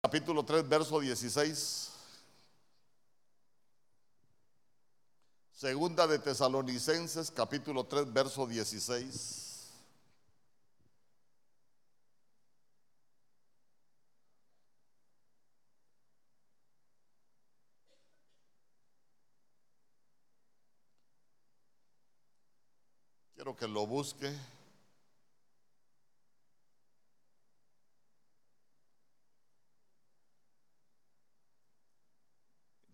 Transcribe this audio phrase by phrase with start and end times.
[0.00, 1.90] capítulo 3, verso 16.
[5.52, 9.48] Segunda de Tesalonicenses, capítulo 3, verso 16.
[23.34, 24.32] Quiero que lo busque.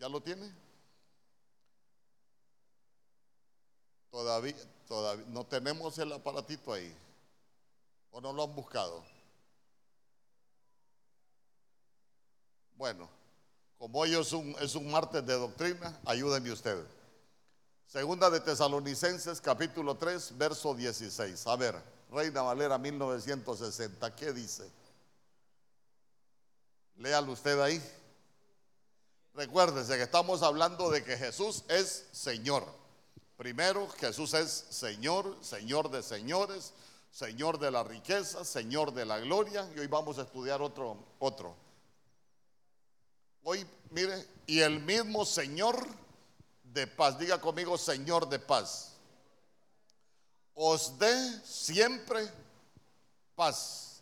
[0.04, 0.52] ¿Ya lo tiene?
[4.10, 4.54] Todavía,
[4.86, 6.94] todavía no tenemos el aparatito ahí.
[8.10, 9.02] ¿O no lo han buscado?
[12.76, 13.08] Bueno,
[13.78, 16.84] como hoy es un, es un martes de doctrina, ayúdenme ustedes.
[17.86, 21.46] Segunda de Tesalonicenses, capítulo 3, verso 16.
[21.46, 24.70] A ver, Reina Valera 1960, ¿qué dice?
[26.96, 27.82] Léalo usted ahí.
[29.34, 32.64] Recuérdese que estamos hablando de que Jesús es Señor.
[33.36, 36.72] Primero, Jesús es Señor, Señor de señores,
[37.10, 39.68] Señor de la riqueza, Señor de la gloria.
[39.74, 41.56] Y hoy vamos a estudiar otro, otro.
[43.42, 45.84] Hoy, mire, y el mismo Señor
[46.62, 48.92] de paz, diga conmigo, Señor de paz,
[50.54, 52.30] os dé siempre
[53.34, 54.00] paz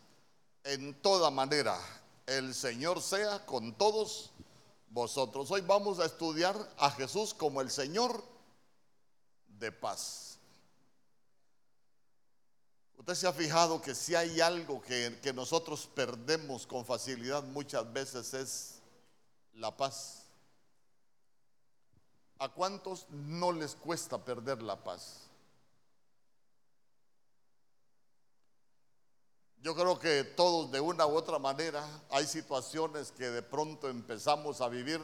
[0.63, 1.75] en toda manera.
[2.27, 4.31] El Señor sea con todos
[4.93, 5.49] vosotros.
[5.49, 8.23] Hoy vamos a estudiar a Jesús como el Señor
[9.59, 10.37] de paz.
[12.97, 17.91] Usted se ha fijado que si hay algo que, que, nosotros perdemos con facilidad muchas
[17.91, 18.79] veces es
[19.55, 20.23] la paz.
[22.37, 25.27] ¿A cuántos no les cuesta perder la paz?
[29.63, 34.59] Yo creo que todos de una u otra manera hay situaciones que de pronto empezamos
[34.59, 34.99] a vivir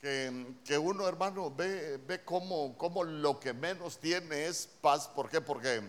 [0.00, 5.08] que, que uno hermano ve, ve como, lo que menos tiene es paz.
[5.08, 5.40] ¿Por qué?
[5.40, 5.82] Porque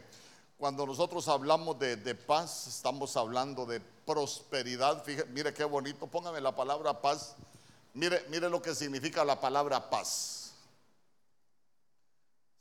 [0.58, 5.06] cuando nosotros hablamos de, de paz estamos hablando de prosperidad.
[5.28, 7.36] mire qué bonito, póngame la palabra paz.
[7.94, 10.39] Mire, mire lo que significa la palabra paz.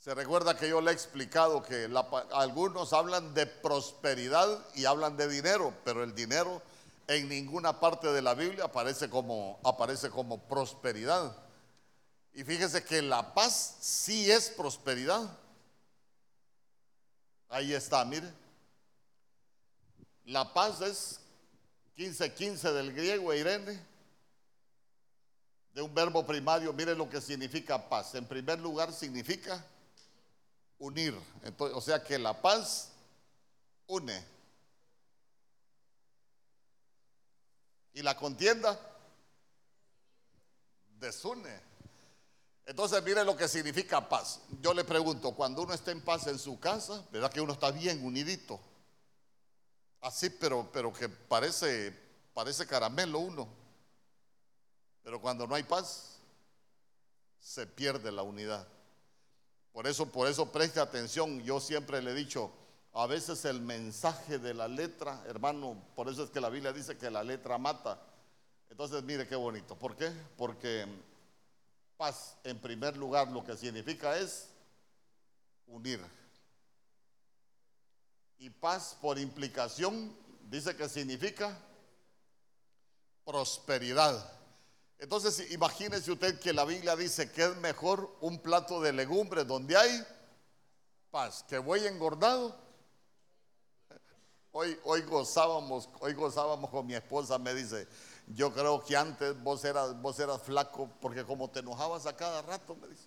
[0.09, 1.87] Se recuerda que yo le he explicado que
[2.33, 6.63] algunos hablan de prosperidad y hablan de dinero, pero el dinero
[7.07, 11.37] en ninguna parte de la Biblia aparece como, aparece como prosperidad.
[12.33, 15.29] Y fíjese que la paz sí es prosperidad.
[17.51, 18.33] Ahí está, mire.
[20.25, 21.21] La paz es
[21.99, 23.79] 15-15 del griego, Irene,
[25.75, 26.73] de un verbo primario.
[26.73, 28.15] Mire lo que significa paz.
[28.15, 29.63] En primer lugar significa
[30.79, 31.19] unir.
[31.43, 32.93] Entonces, o sea que la paz
[33.87, 34.25] une.
[37.93, 38.79] Y la contienda
[40.99, 41.69] desune.
[42.67, 44.41] Entonces, mire lo que significa paz.
[44.61, 47.71] Yo le pregunto, cuando uno está en paz en su casa, ¿verdad que uno está
[47.71, 48.61] bien unidito?
[50.01, 51.93] Así, pero, pero que parece,
[52.35, 53.49] parece caramelo uno.
[55.03, 56.19] Pero cuando no hay paz,
[57.41, 58.69] se pierde la unidad.
[59.79, 61.41] Por eso, por eso preste atención.
[61.45, 62.51] Yo siempre le he dicho,
[62.95, 66.99] a veces el mensaje de la letra, hermano, por eso es que la Biblia dice
[66.99, 68.03] que la letra mata.
[68.71, 69.79] Entonces, mire qué bonito.
[69.79, 70.11] ¿Por qué?
[70.37, 70.85] Porque
[71.97, 74.49] paz, en primer lugar, lo que significa es
[75.69, 76.05] unir.
[78.39, 80.13] Y paz, por implicación,
[80.51, 81.57] dice que significa
[83.25, 84.38] prosperidad.
[84.99, 89.77] Entonces, imagínese usted que la Biblia dice que es mejor un plato de legumbres donde
[89.77, 90.05] hay
[91.11, 92.57] paz, que voy engordado.
[94.51, 97.87] Hoy, hoy gozábamos, hoy gozábamos con mi esposa, me dice,
[98.27, 102.43] yo creo que antes vos eras, vos eras flaco porque como te enojabas a cada
[102.43, 103.07] rato, me dice.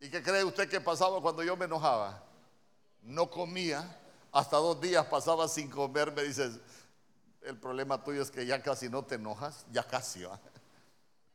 [0.00, 2.22] ¿Y qué cree usted que pasaba cuando yo me enojaba?
[3.02, 4.00] No comía,
[4.32, 6.50] hasta dos días pasaba sin comer, me dice,
[7.42, 10.40] el problema tuyo es que ya casi no te enojas, ya casi va.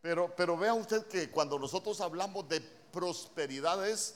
[0.02, 2.60] Pero, pero vea usted que cuando nosotros hablamos de
[2.92, 4.16] prosperidad es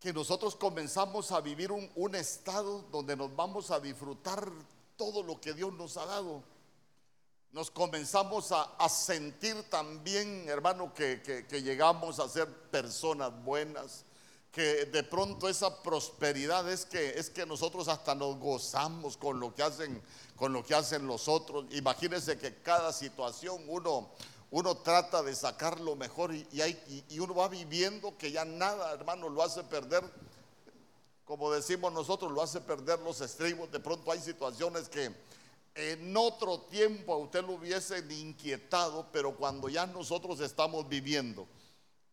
[0.00, 4.50] que nosotros comenzamos a vivir un, un, estado donde nos vamos a disfrutar
[4.96, 6.42] todo lo que Dios nos ha dado.
[7.52, 14.04] Nos comenzamos a, a sentir también, hermano, que, que, que llegamos a ser personas buenas,
[14.50, 19.54] que de pronto esa prosperidad es que, es que nosotros hasta nos gozamos con lo
[19.54, 20.02] que hacen,
[20.36, 21.66] con lo que hacen los otros.
[21.70, 24.10] Imagínense que cada situación uno,
[24.50, 29.42] uno trata de sacar lo mejor y, uno va viviendo que ya nada, hermano, lo
[29.42, 30.02] hace perder.
[31.24, 33.70] Como decimos nosotros, lo hace perder los estribos.
[33.70, 35.14] De pronto hay situaciones que
[35.74, 41.46] en otro tiempo a usted lo hubiese inquietado, pero cuando ya nosotros estamos viviendo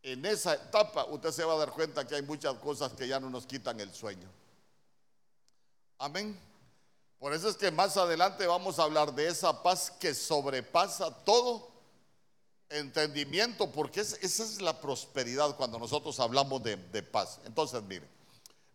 [0.02, 3.20] en esa etapa, usted se va a dar cuenta que hay muchas cosas que ya
[3.20, 4.30] no nos quitan el sueño.
[5.98, 6.49] Amén.
[7.20, 11.70] Por eso es que más adelante vamos a hablar de esa paz que sobrepasa todo
[12.70, 17.42] entendimiento, porque esa es la prosperidad cuando nosotros hablamos de, de paz.
[17.46, 18.08] Entonces, mire,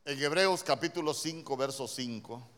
[0.05, 2.51] en Hebreos capítulo 5, verso 5.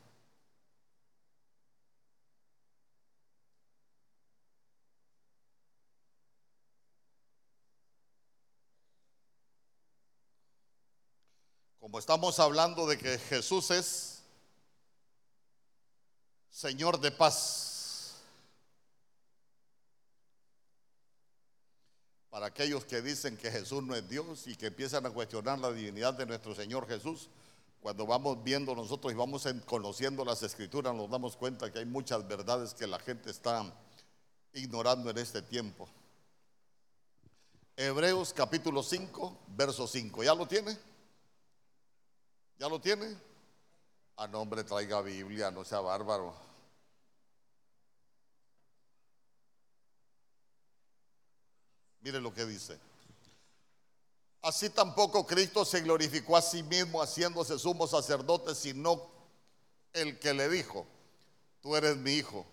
[11.79, 14.16] Como estamos hablando de que Jesús es
[16.57, 18.15] Señor de paz.
[22.31, 25.71] Para aquellos que dicen que Jesús no es Dios y que empiezan a cuestionar la
[25.71, 27.29] divinidad de nuestro Señor Jesús,
[27.83, 32.27] cuando vamos viendo nosotros y vamos conociendo las escrituras, nos damos cuenta que hay muchas
[32.27, 33.71] verdades que la gente está
[34.55, 35.87] ignorando en este tiempo.
[37.77, 40.25] Hebreos capítulo 5, verso 5.
[40.25, 40.75] ¿Ya lo tiene?
[42.59, 43.15] ¿Ya lo tiene?
[44.17, 46.46] A nombre traiga Biblia, no sea bárbaro.
[52.07, 52.79] Mire lo que dice.
[54.41, 59.03] Así tampoco Cristo se glorificó a sí mismo haciéndose sumo sacerdote, sino
[59.93, 60.87] el que le dijo,
[61.61, 62.47] tú eres mi hijo,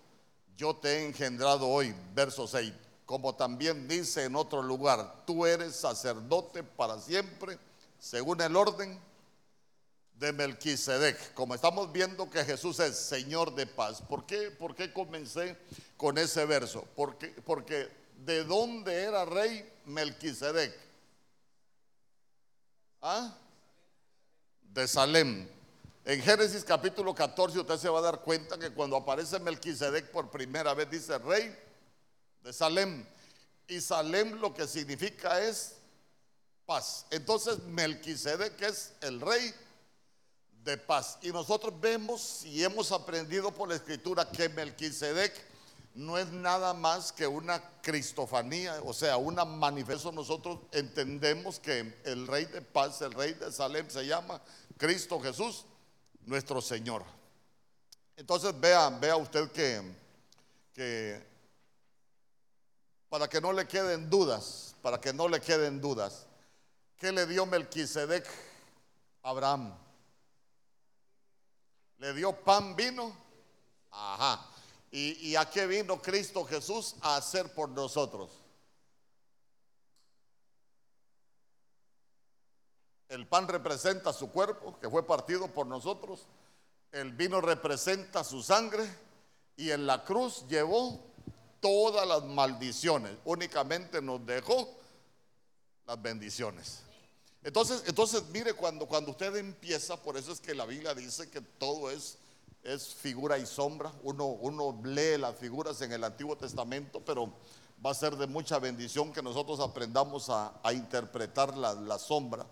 [0.56, 2.72] yo te he engendrado hoy, verso 6,
[3.06, 7.56] como también dice en otro lugar, tú eres sacerdote para siempre,
[8.00, 9.00] según el orden
[10.14, 11.32] de Melquisedec.
[11.34, 14.02] Como estamos viendo que Jesús es Señor de paz.
[14.02, 15.56] ¿Por qué, ¿Por qué comencé
[15.96, 16.84] con ese verso?
[16.96, 20.74] Porque, porque de dónde era rey Melquisedec?
[23.02, 23.36] ¿Ah?
[24.62, 25.48] De Salem.
[26.04, 30.30] En Génesis capítulo 14 usted se va a dar cuenta que cuando aparece Melquisedec por
[30.30, 31.54] primera vez dice rey
[32.42, 33.06] de Salem.
[33.68, 35.76] Y Salem lo que significa es
[36.66, 37.06] paz.
[37.10, 39.54] Entonces Melquisedec es el rey
[40.62, 41.18] de paz.
[41.22, 45.53] Y nosotros vemos y hemos aprendido por la escritura que Melquisedec
[45.94, 50.14] no es nada más que una cristofanía, o sea, una manifestación.
[50.14, 54.40] Nosotros entendemos que el rey de paz, el rey de Salem se llama
[54.76, 55.64] Cristo Jesús,
[56.26, 57.04] nuestro Señor.
[58.16, 59.82] Entonces vea, vea usted que,
[60.72, 61.26] que
[63.08, 66.26] para que no le queden dudas, para que no le queden dudas,
[66.96, 68.26] ¿qué le dio Melquisedec
[69.22, 69.74] a Abraham?
[72.04, 73.16] le dio pan, vino.
[73.90, 74.53] Ajá.
[74.96, 78.30] ¿Y, a qué vino Cristo Jesús a hacer por nosotros?
[83.08, 86.26] El pan representa su cuerpo, que fue partido por nosotros.
[86.92, 88.88] El vino representa su sangre.
[89.56, 91.00] Y en la cruz llevó
[91.58, 93.16] todas las maldiciones.
[93.24, 94.78] Únicamente nos dejó
[95.86, 96.82] las bendiciones.
[97.42, 101.40] Entonces, entonces mire, cuando, cuando usted empieza, por eso es que la Biblia dice que
[101.40, 102.16] todo es,
[102.64, 103.92] es figura y sombra.
[104.02, 107.32] Uno, uno lee las figuras en el Antiguo Testamento, pero
[107.84, 112.46] va a ser de mucha bendición que nosotros aprendamos a, interpretar la, la, sombra.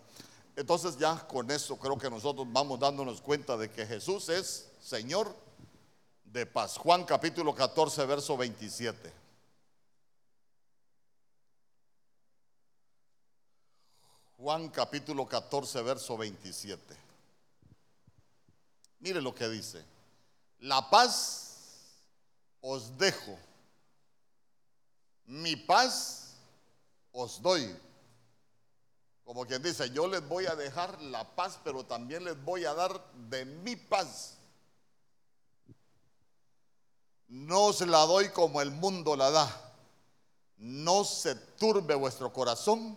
[0.55, 5.35] Entonces ya con eso creo que nosotros vamos dándonos cuenta de que Jesús es Señor
[6.25, 6.77] de paz.
[6.77, 9.13] Juan capítulo 14, verso 27.
[14.37, 16.97] Juan capítulo 14, verso 27.
[18.99, 19.85] Mire lo que dice.
[20.63, 21.99] La paz
[22.61, 23.37] os dejo.
[25.27, 26.37] Mi paz
[27.13, 27.77] os doy.
[29.25, 32.75] Como quien dice, yo les voy a dejar la paz, pero también les voy a
[32.75, 34.39] dar de mi paz.
[37.27, 39.75] No os la doy como el mundo la da.
[40.59, 42.97] No se turbe vuestro corazón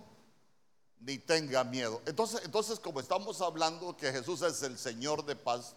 [1.00, 2.00] ni tenga miedo.
[2.06, 5.76] Entonces, entonces, como estamos hablando que Jesús es el Señor de paz,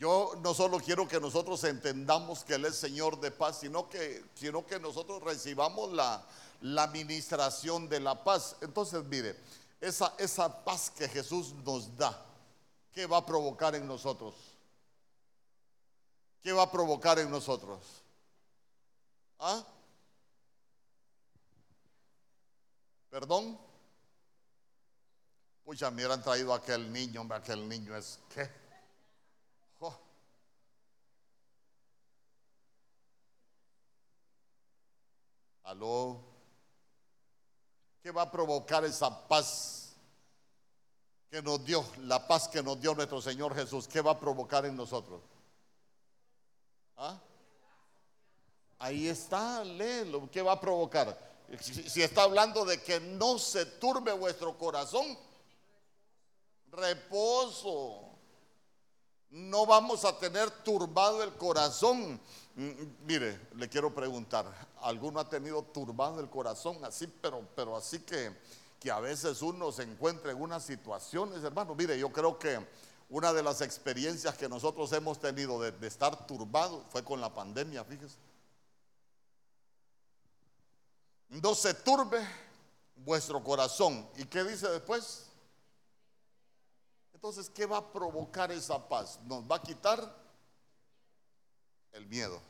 [0.00, 4.24] yo no solo quiero que nosotros entendamos que Él es Señor de paz, sino que,
[4.34, 6.24] sino que nosotros recibamos la,
[6.62, 8.56] la administración de la paz.
[8.62, 9.36] Entonces, mire,
[9.78, 12.18] esa, esa paz que Jesús nos da,
[12.94, 14.34] ¿qué va a provocar en nosotros?
[16.42, 17.84] ¿Qué va a provocar en nosotros?
[19.38, 19.62] ¿Ah?
[23.10, 23.58] ¿Perdón?
[25.62, 28.59] Pucha, me hubieran traído aquel niño, hombre, aquel niño es qué.
[35.70, 36.20] Aló.
[38.02, 39.94] ¿Qué va a provocar esa paz
[41.30, 43.86] que nos dio, la paz que nos dio nuestro Señor Jesús?
[43.86, 45.20] ¿Qué va a provocar en nosotros?
[46.96, 47.20] ¿Ah?
[48.80, 50.28] Ahí está, léelo.
[50.28, 51.16] ¿Qué va a provocar?
[51.60, 55.16] Si, está hablando de que no se turbe vuestro corazón,
[56.72, 58.08] reposo.
[59.28, 62.20] No vamos a tener turbado el corazón.
[62.60, 64.44] Mm, mire, le quiero preguntar,
[64.82, 68.36] ¿alguno ha tenido turbado el corazón así, pero, pero así que,
[68.78, 71.74] que a veces uno se encuentra en unas situaciones, hermano?
[71.74, 72.58] Mire, yo creo que
[73.08, 77.32] una de las experiencias que nosotros hemos tenido de, de estar turbado fue con la
[77.32, 78.18] pandemia, fíjese
[81.30, 82.26] no se turbe
[82.96, 84.06] vuestro corazón.
[84.16, 85.30] ¿Y qué dice después?
[87.14, 89.20] Entonces, ¿qué va a provocar esa paz?
[89.24, 90.16] Nos va a quitar
[91.92, 92.49] el miedo.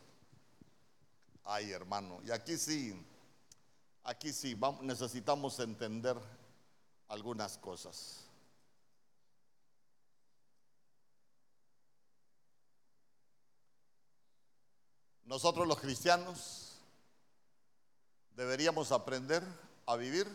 [1.44, 2.94] Ay, hermano, y aquí sí,
[4.04, 6.16] aquí sí, necesitamos entender
[7.08, 8.26] algunas cosas.
[15.24, 16.76] Nosotros los cristianos
[18.34, 19.44] deberíamos aprender
[19.86, 20.26] a vivir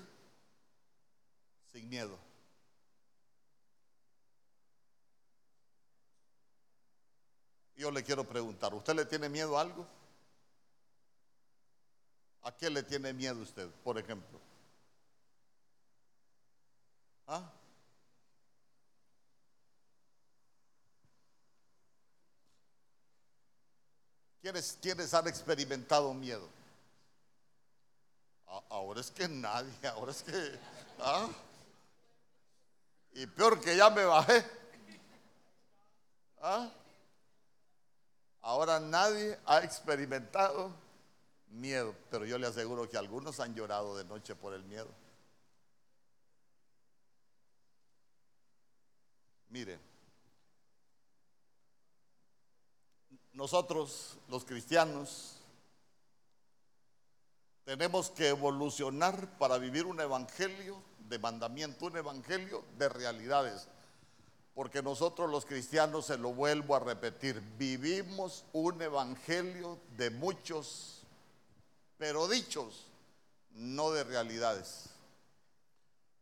[1.71, 2.17] sin miedo.
[7.75, 9.85] Yo le quiero preguntar, ¿usted le tiene miedo a algo?
[12.45, 14.39] ¿A qué le tiene miedo usted, por ejemplo?
[17.25, 17.41] ¿Ah?
[24.43, 26.47] ¿Quiénes, ¿Quiénes han experimentado miedo?
[28.69, 30.59] ahora es que nadie, ahora es que...
[30.99, 31.27] ¿ah?
[33.13, 34.45] Y peor que ya me bajé.
[36.43, 36.69] ¿ah?
[38.43, 40.84] Ahora nadie ha experimentado
[41.55, 44.89] miedo, pero yo le aseguro que algunos han llorado de noche por el miedo.
[49.49, 49.79] Mire,
[53.33, 55.37] nosotros los cristianos
[57.65, 63.67] tenemos que evolucionar para vivir un evangelio de mandamiento, un evangelio de realidades.
[64.53, 70.94] Porque nosotros los cristianos, se lo vuelvo a repetir, vivimos un evangelio de muchos,
[71.97, 72.85] pero dichos,
[73.51, 74.89] no de realidades.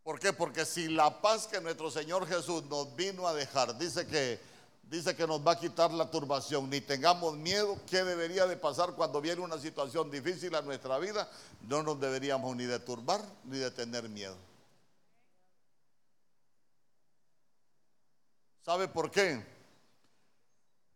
[0.03, 0.33] ¿Por qué?
[0.33, 4.39] Porque si la paz que nuestro Señor Jesús nos vino a dejar, dice que
[4.83, 7.79] dice que nos va a quitar la turbación, ni tengamos miedo.
[7.89, 11.29] ¿Qué debería de pasar cuando viene una situación difícil a nuestra vida?
[11.67, 14.35] No nos deberíamos ni de turbar ni de tener miedo.
[18.61, 19.43] ¿Sabe por qué?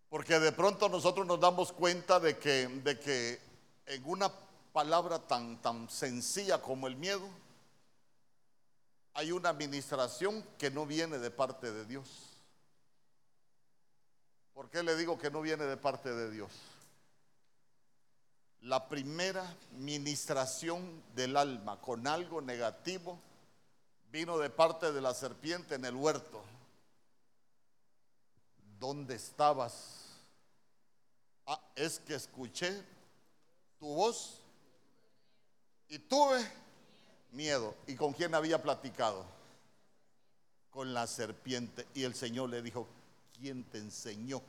[0.10, 3.42] Porque de pronto nosotros nos damos cuenta de que, de que
[3.88, 4.32] en una
[4.78, 7.28] palabra tan, tan sencilla como el miedo,
[9.16, 12.08] hay una administración que no viene de parte de Dios.
[14.54, 16.52] ¿Por qué le digo que no viene de parte de Dios?
[18.62, 23.18] La primera ministración del alma con algo negativo
[24.12, 26.44] vino de parte de la serpiente en el huerto.
[28.80, 30.20] ¿Dónde estabas?
[31.48, 32.86] Ah, es que escuché
[33.80, 34.44] tu voz
[35.90, 36.46] y tuve
[37.32, 37.76] miedo.
[37.88, 39.26] ¿Y con quién había platicado?
[40.70, 41.88] Con la serpiente.
[41.94, 42.88] Y el Señor le dijo,
[43.40, 44.42] ¿quién te enseñó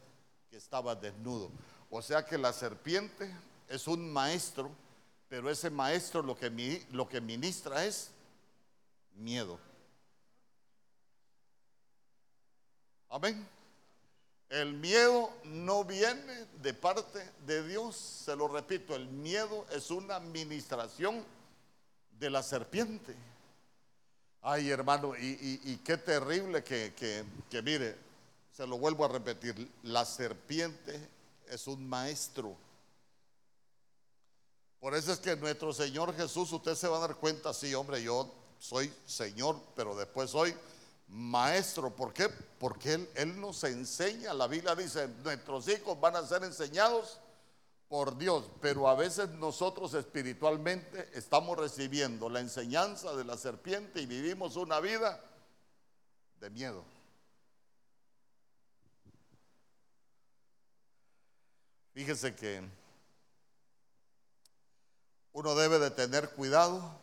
[0.50, 1.50] que estaba desnudo?
[1.90, 3.32] O sea que la serpiente
[3.68, 4.70] es un maestro,
[5.28, 8.10] pero ese maestro lo que, lo que ministra es
[9.14, 9.58] miedo.
[13.10, 13.57] Amén.
[14.48, 20.16] El miedo no viene de parte de Dios, se lo repito, el miedo es una
[20.16, 21.22] administración
[22.18, 23.14] de la serpiente.
[24.40, 26.94] Ay, hermano, y, qué terrible que,
[27.50, 27.96] que mire,
[28.56, 31.08] se lo vuelvo a repetir, la serpiente
[31.48, 32.56] es un maestro.
[34.80, 38.02] Por eso es que nuestro Señor Jesús, usted se va a dar cuenta, sí, hombre,
[38.02, 40.54] yo soy Señor, pero después soy
[41.08, 41.94] maestro.
[41.94, 42.28] ¿Por qué?
[42.58, 44.34] Porque Él, nos enseña.
[44.34, 47.18] La Biblia dice, nuestros hijos van a ser enseñados
[47.88, 54.06] por Dios, pero a veces nosotros espiritualmente estamos recibiendo la enseñanza de la serpiente y
[54.06, 55.18] vivimos una vida
[56.38, 56.84] de miedo.
[61.94, 62.62] Fíjese que
[65.32, 66.94] uno debe de tener cuidado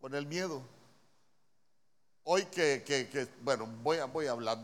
[0.00, 0.62] con el miedo.
[2.32, 4.56] Hoy que, bueno, voy a, voy a hablar,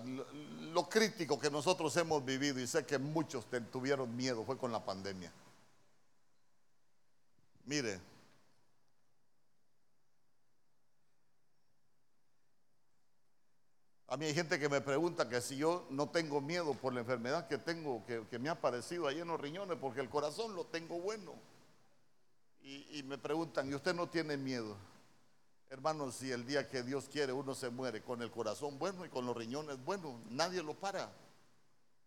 [0.73, 4.85] lo, crítico que nosotros hemos vivido y sé que muchos tuvieron miedo fue con la
[4.85, 5.33] pandemia.
[7.65, 7.99] Mire,
[14.07, 17.01] A mí hay gente que me pregunta que si yo no tengo miedo por la
[17.01, 20.67] enfermedad que tengo, que, me ha aparecido ahí en los riñones, porque el corazón lo
[20.67, 21.33] tengo bueno.
[22.63, 24.77] Y, y me preguntan, ¿y usted no tiene miedo?
[25.69, 29.09] Hermanos, si el día que Dios quiere uno se muere con el corazón bueno y
[29.09, 31.11] con los riñones buenos, nadie lo para.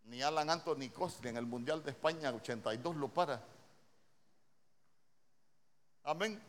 [0.05, 3.43] Ni Alan Anthony Costner en el Mundial de España 82 lo para.
[6.03, 6.41] Amén.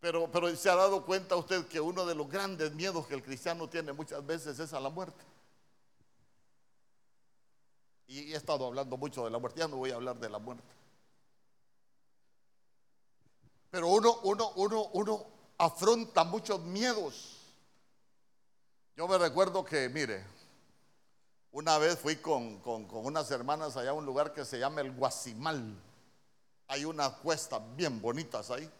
[0.00, 3.22] Pero, pero se ha dado cuenta usted que uno de los grandes miedos que el
[3.22, 5.24] cristiano tiene muchas veces es a la muerte.
[8.06, 10.38] Y he estado hablando mucho de la muerte, ya no voy a hablar de la
[10.38, 10.83] muerte.
[13.74, 15.26] Pero uno, uno, uno, uno
[15.58, 17.40] afronta muchos miedos.
[18.96, 20.24] Yo me recuerdo que, mire,
[21.50, 24.92] una vez fui con, con, unas hermanas allá a un lugar que se llama el
[24.92, 25.74] Guasimal.
[26.68, 28.70] Hay unas cuestas bien bonitas ahí.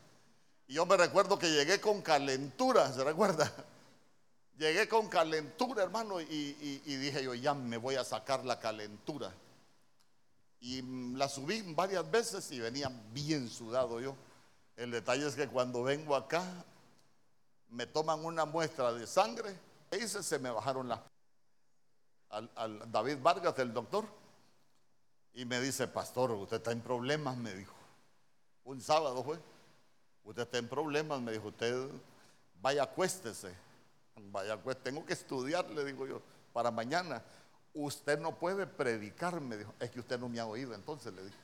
[0.68, 3.52] Y yo me recuerdo que llegué con calentura, ¿se recuerda?
[4.58, 6.52] Llegué con calentura, hermano, y,
[6.84, 9.34] dije yo, ya me voy a sacar la calentura.
[10.60, 10.82] Y
[11.16, 14.14] la subí varias veces y venía bien sudado yo.
[14.76, 16.44] El detalle es que cuando vengo acá,
[17.70, 19.58] me toman una muestra de sangre,
[19.92, 21.00] y se me bajaron las...
[22.30, 24.06] Al, David Vargas, el doctor,
[25.34, 27.74] y me dice, pastor, usted está en problemas, me dijo.
[28.64, 29.38] Un sábado fue.
[30.24, 31.88] Usted está en problemas, me dijo, usted
[32.60, 33.54] vaya acuéstese.
[34.30, 37.22] Vaya, pues tengo que estudiar, le digo yo, para mañana.
[37.72, 39.74] Usted no puede predicar, me dijo.
[39.78, 41.36] Es que usted no me ha oído, entonces le dije.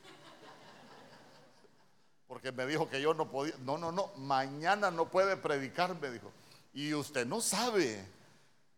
[2.31, 3.53] Porque me dijo que yo no podía.
[3.65, 6.31] No, no, no, mañana no puede predicar, me dijo.
[6.73, 8.07] Y usted no sabe.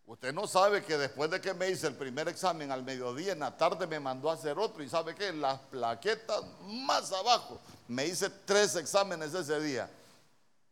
[0.08, 3.42] Usted no sabe que después de que me hice el primer examen al mediodía, en
[3.42, 4.82] la tarde me mandó a hacer otro.
[4.82, 7.62] Y sabe que las plaquetas más abajo.
[7.88, 9.88] Me hice tres exámenes ese día.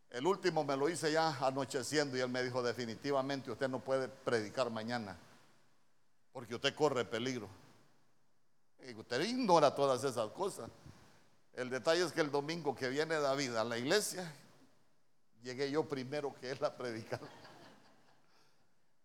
[0.09, 4.07] El último me lo hice ya anocheciendo y él me dijo definitivamente usted no puede
[4.07, 5.15] predicar mañana
[6.33, 7.47] porque usted corre peligro.
[8.89, 10.67] Y usted ignora todas esas cosas.
[11.53, 14.31] El detalle es que el domingo que viene David a la iglesia,
[15.43, 17.19] llegué yo primero que él a predicar.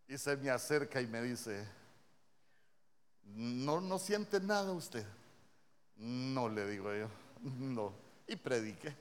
[0.09, 1.67] Y se me acerca y me dice,
[3.25, 5.05] no, no siente nada usted.
[5.97, 7.09] No le digo yo,
[7.43, 7.93] no.
[8.27, 8.95] Y prediqué.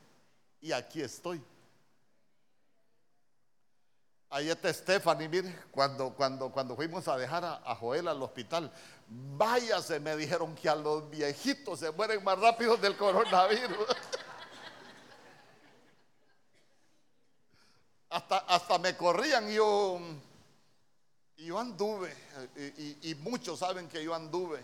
[0.61, 1.41] Y aquí estoy.
[4.29, 8.71] Ahí está Stephanie, mire, cuando, cuando, cuando fuimos a dejar a, Joel al hospital,
[9.07, 13.77] váyase, me dijeron que a los viejitos se mueren más rápido del coronavirus.
[18.09, 19.99] hasta, hasta me corrían y yo
[21.37, 22.15] y yo anduve,
[23.01, 24.63] y, muchos saben que yo anduve,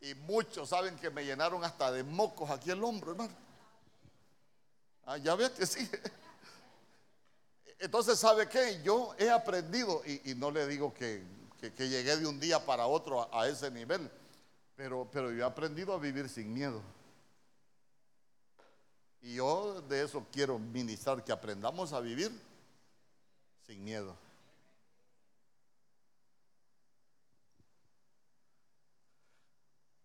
[0.00, 3.32] y muchos saben que me llenaron hasta de mocos aquí el hombro, hermano.
[5.06, 5.88] Ah, ya ves que sí.
[7.82, 8.80] Entonces, ¿sabe qué?
[8.84, 11.24] Yo he aprendido, y, no le digo que,
[11.76, 14.08] llegué de un día para otro a, ese nivel,
[14.76, 16.80] pero, pero yo he aprendido a vivir sin miedo.
[19.20, 22.30] Y yo de eso quiero ministrar, que aprendamos a vivir
[23.66, 24.16] sin miedo.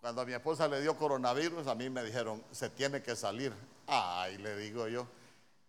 [0.02, 3.54] Cuando a mi esposa le dio coronavirus, a mí me dijeron, se tiene que salir.
[3.86, 5.06] Ay, le digo yo,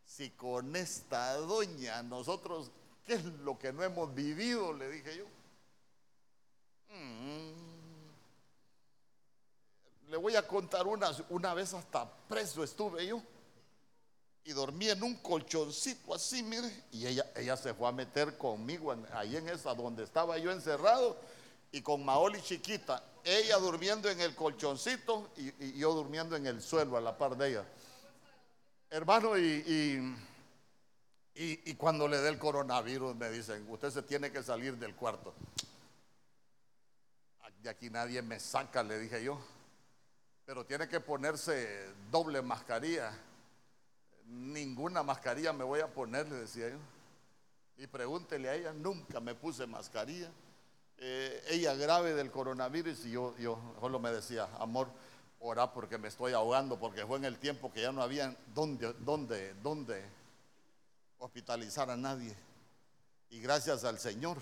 [0.08, 2.70] si con esta doña nosotros,
[3.04, 4.72] ¿qué es lo que no hemos vivido?
[4.72, 5.24] Le dije yo.
[6.96, 7.52] Mm.
[10.08, 13.22] Le voy a contar una, una vez hasta preso estuve yo
[14.44, 18.96] y dormí en un colchoncito así, mire, y ella, ella se fue a meter conmigo
[19.12, 21.18] ahí en esa donde estaba yo encerrado
[21.70, 26.96] y con Maoli chiquita, ella durmiendo en el colchoncito y, yo durmiendo en el suelo
[26.96, 27.64] a la par de ella.
[28.90, 30.16] Hermano, y,
[31.34, 35.34] y, cuando le dé el coronavirus me dicen, usted se tiene que salir del cuarto.
[37.62, 39.38] De aquí nadie me saca, le dije yo.
[40.46, 43.12] Pero tiene que ponerse doble mascarilla.
[44.24, 46.78] Ninguna mascarilla me voy a poner, le decía yo.
[47.76, 50.30] Y pregúntele a ella, nunca me puse mascarilla.
[50.96, 54.88] Eh, ella grave del coronavirus y yo, yo solo me decía, amor,
[55.40, 58.92] ora porque me estoy ahogando, porque fue en el tiempo que ya no había dónde,
[59.00, 60.04] dónde, dónde
[61.18, 62.34] hospitalizar a nadie.
[63.30, 64.38] Y gracias al Señor,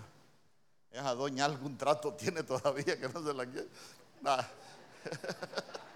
[0.91, 3.69] esa doña algún trato tiene todavía que no se la quiere.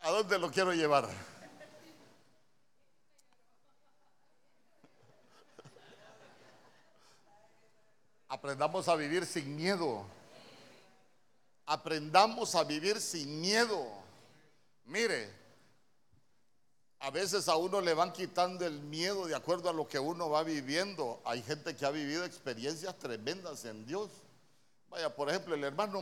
[0.00, 1.06] ¿A dónde lo quiero llevar?
[8.38, 10.06] Aprendamos a vivir sin miedo.
[11.66, 13.84] Aprendamos a vivir sin miedo.
[14.84, 15.28] Mire,
[17.00, 20.30] a veces a uno le van quitando el miedo de acuerdo a lo que uno
[20.30, 21.20] va viviendo.
[21.24, 24.08] Hay gente que ha vivido experiencias tremendas en Dios.
[24.88, 26.00] Vaya, por ejemplo, el hermano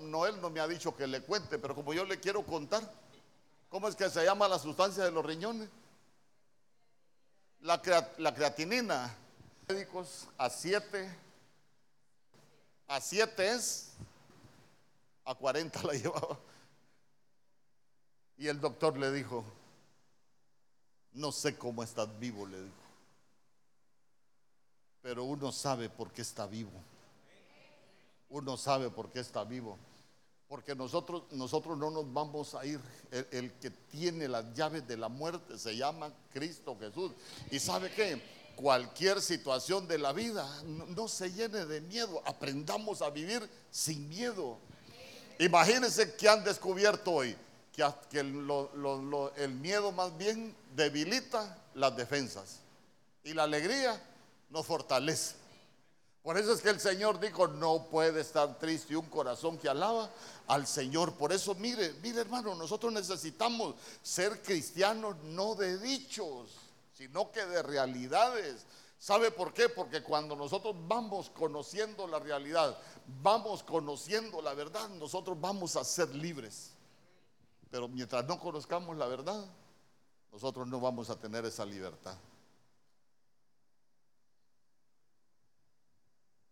[0.00, 2.82] Noel no me ha dicho que le cuente, pero como yo le quiero contar,
[3.68, 5.68] ¿cómo es que se llama la sustancia de los riñones?
[7.60, 7.80] La,
[8.18, 9.16] la creatinina.
[9.68, 11.25] Médicos a 7,
[12.88, 13.92] a 7 es,
[15.24, 16.38] a 40 la llevaba.
[18.38, 19.44] Y el doctor le dijo,
[21.12, 22.74] no sé cómo estás vivo, le dijo.
[25.02, 26.72] Pero uno sabe por qué está vivo.
[28.28, 29.78] Uno sabe por qué está vivo.
[30.48, 32.80] Porque nosotros, nosotros no nos vamos a ir.
[33.30, 37.12] El, que tiene las llaves de la muerte se llama Cristo Jesús.
[37.50, 38.20] ¿Y sabe qué?
[38.56, 42.22] Cualquier situación de la vida no, se llene de miedo.
[42.24, 44.58] Aprendamos a vivir sin miedo.
[45.38, 47.36] Imagínense que han descubierto hoy
[47.72, 52.60] que, el miedo más bien debilita las defensas
[53.22, 54.02] y la alegría
[54.48, 55.34] nos fortalece.
[56.22, 60.10] Por eso es que el Señor dijo, no puede estar triste un corazón que alaba
[60.48, 61.12] al Señor.
[61.12, 66.50] Por eso, mire, mire hermano, nosotros necesitamos ser cristianos no de dichos,
[66.96, 68.64] sino que de realidades.
[68.98, 69.68] ¿Sabe por qué?
[69.68, 72.78] Porque cuando nosotros vamos conociendo la realidad,
[73.22, 76.70] vamos conociendo la verdad, nosotros vamos a ser libres.
[77.70, 79.44] Pero mientras no conozcamos la verdad,
[80.32, 82.16] nosotros no vamos a tener esa libertad.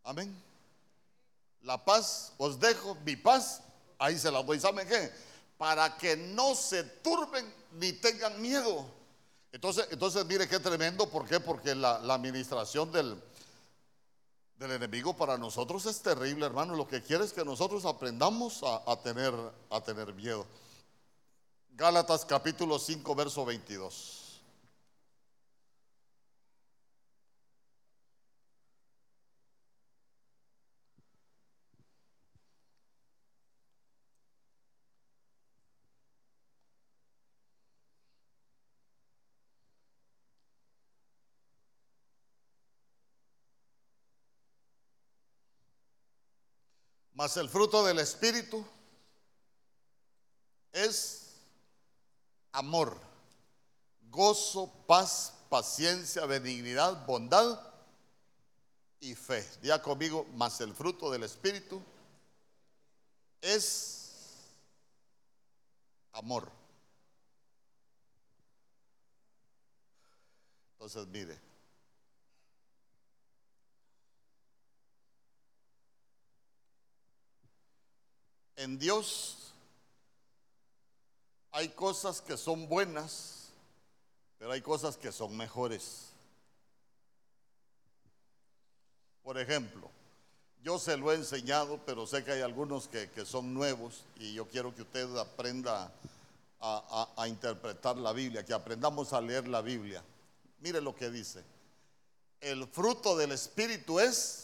[0.03, 0.37] Amén.
[1.63, 3.63] La paz os dejo, mi paz,
[3.99, 4.61] ahí se la doy.
[4.61, 5.11] ¿Saben qué?
[5.57, 9.04] Para que no se turben ni tengan miedo.
[9.55, 11.09] Entonces, entonces mire qué tremendo.
[11.09, 11.39] ¿Por qué?
[11.39, 13.17] Porque la, administración del,
[14.59, 16.75] del enemigo para nosotros es terrible, hermano.
[16.75, 19.33] Lo que quiere es que nosotros aprendamos a, tener,
[19.71, 20.45] a tener miedo.
[21.71, 24.24] Gálatas capítulo 5, verso 22.
[47.15, 48.67] Mas el fruto del Espíritu
[50.73, 51.37] es
[52.51, 52.99] amor,
[54.11, 57.61] gozo, paz, paciencia, benignidad, bondad
[58.99, 59.49] y fe.
[59.63, 61.81] Diga conmigo, más el fruto del Espíritu
[63.41, 64.35] es
[66.13, 66.51] amor.
[70.73, 71.54] Entonces, mire.
[78.65, 79.53] En Dios
[81.53, 83.51] hay cosas que son buenas,
[84.39, 86.07] pero hay cosas que son mejores.
[89.23, 89.91] Por ejemplo,
[90.63, 94.49] yo se lo he enseñado, pero sé que hay algunos que, son nuevos y yo
[94.49, 95.93] quiero que usted aprenda
[96.59, 100.03] a, a, interpretar la Biblia, que aprendamos a leer la Biblia.
[100.61, 101.45] Mire lo que dice.
[102.41, 104.44] El fruto del Espíritu es,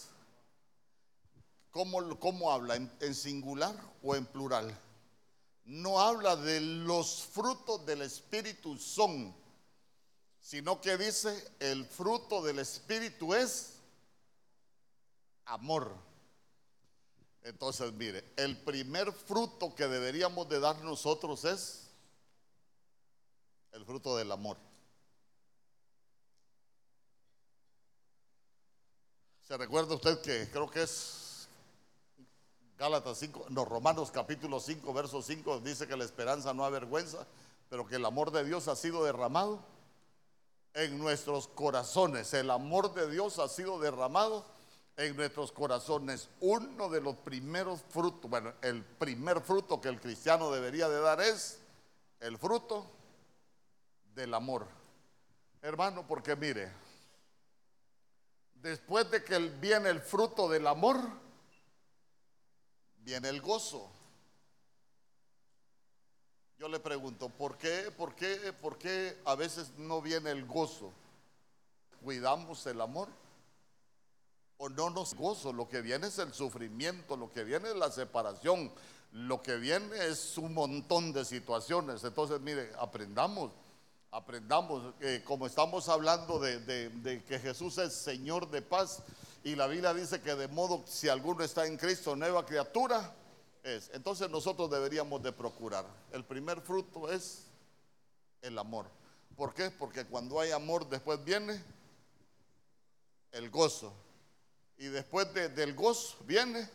[1.70, 2.76] ¿cómo, cómo habla?
[2.76, 4.76] ¿En singular o en plural?
[5.70, 9.32] no habla de los frutos del Espíritu son,
[10.40, 13.78] sino que dice el fruto del Espíritu es
[15.44, 15.94] amor.
[17.42, 21.88] Entonces, mire, el primer fruto que deberíamos de dar nosotros es
[23.70, 24.56] el fruto del amor.
[29.46, 31.19] ¿Se recuerda usted que creo que es
[32.80, 37.26] Gálatas 5, no, Romanos capítulo 5, verso 5 dice que la esperanza no avergüenza,
[37.68, 39.62] pero que el amor de Dios ha sido derramado
[40.72, 42.32] en nuestros corazones.
[42.32, 44.46] El amor de Dios ha sido derramado
[44.96, 46.30] en nuestros corazones.
[46.40, 51.20] Uno de los primeros frutos, bueno, el primer fruto que el cristiano debería de dar
[51.20, 51.60] es
[52.18, 52.86] el fruto
[54.14, 54.66] del amor.
[55.60, 56.72] Hermano, porque mire,
[58.54, 60.96] después de que viene el fruto del amor,
[63.04, 63.88] viene el gozo.
[66.58, 70.92] Yo le pregunto, ¿por qué, por qué, por qué a veces no viene el gozo?
[72.04, 73.08] ¿Cuidamos el amor?
[74.58, 75.54] ¿O no nos gozo?
[75.54, 78.70] Lo que viene es el sufrimiento, lo que viene es la separación,
[79.12, 82.04] lo que viene es un montón de situaciones.
[82.04, 83.52] Entonces, mire, aprendamos,
[84.10, 89.02] aprendamos, eh, como estamos hablando de que Jesús es Señor de paz,
[89.42, 93.14] y la Biblia dice que de modo si alguno está en Cristo, nueva criatura
[93.62, 93.90] es.
[93.94, 95.86] Entonces nosotros deberíamos de procurar.
[96.12, 97.46] El primer fruto es
[98.42, 98.86] el amor.
[99.36, 99.70] ¿Por qué?
[99.70, 101.62] Porque cuando hay amor después viene
[103.32, 103.92] el gozo.
[104.76, 106.68] Y después del gozo viene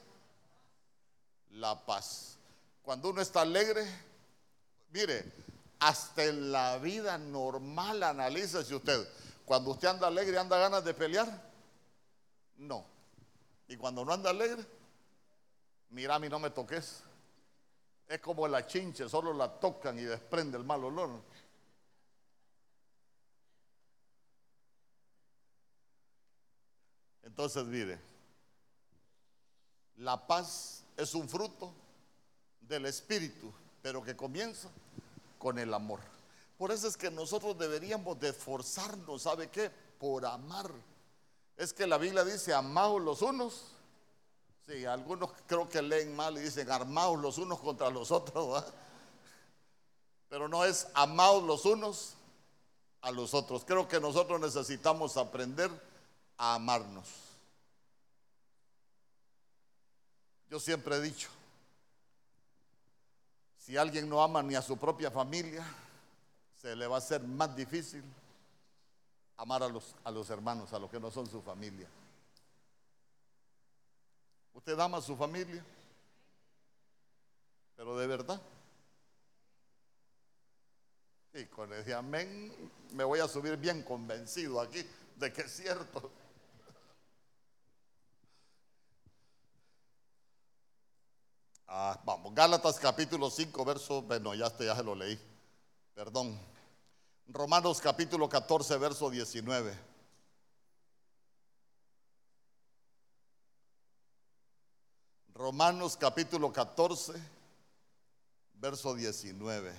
[1.51, 2.37] la paz.
[2.81, 3.85] Cuando uno está alegre,
[4.91, 5.23] mire,
[5.79, 9.07] hasta en la vida normal analícese usted.
[9.45, 11.54] Cuando usted anda alegre, anda ganas de pelear.
[12.57, 12.85] No.
[13.67, 14.65] Y cuando no anda alegre,
[15.89, 17.03] mira a mí no me toques.
[18.07, 21.21] Es como la chinche, solo la tocan y desprende el mal olor.
[27.23, 27.99] Entonces, mire,
[29.97, 31.73] la paz es un fruto
[32.61, 34.69] del Espíritu, pero que comienza
[35.39, 35.99] con el amor.
[36.57, 39.69] Por eso es que nosotros deberíamos de esforzarnos, ¿sabe qué?
[39.99, 40.71] Por amar.
[41.57, 43.71] Es que la Biblia dice, amados los unos.
[44.65, 48.63] Sí, algunos creo que leen mal y dicen, armados los unos contra los otros.
[50.27, 52.15] Pero no es amados los unos
[53.01, 53.63] a los otros.
[53.63, 55.69] Creo que nosotros necesitamos aprender
[56.37, 57.07] a amarnos.
[60.49, 61.29] Yo siempre he dicho,
[63.57, 65.65] si alguien no ama ni a su propia familia,
[66.61, 68.03] se le va a hacer más difícil
[69.37, 71.87] amar a los, a los hermanos, a los que no son su familia.
[74.53, 75.63] ¿Usted ama a su familia?
[77.75, 78.41] Pero de verdad.
[81.33, 84.85] Y con ese amén me voy a subir bien convencido aquí
[85.17, 86.09] de que es cierto.
[91.67, 95.19] Ah, vamos, Gálatas capítulo 5, verso, bueno, ya, este, ya se lo leí,
[95.93, 96.39] perdón.
[97.27, 99.95] Romanos capítulo 14, verso 19.
[105.33, 107.13] Romanos capítulo 14,
[108.53, 109.73] verso 19.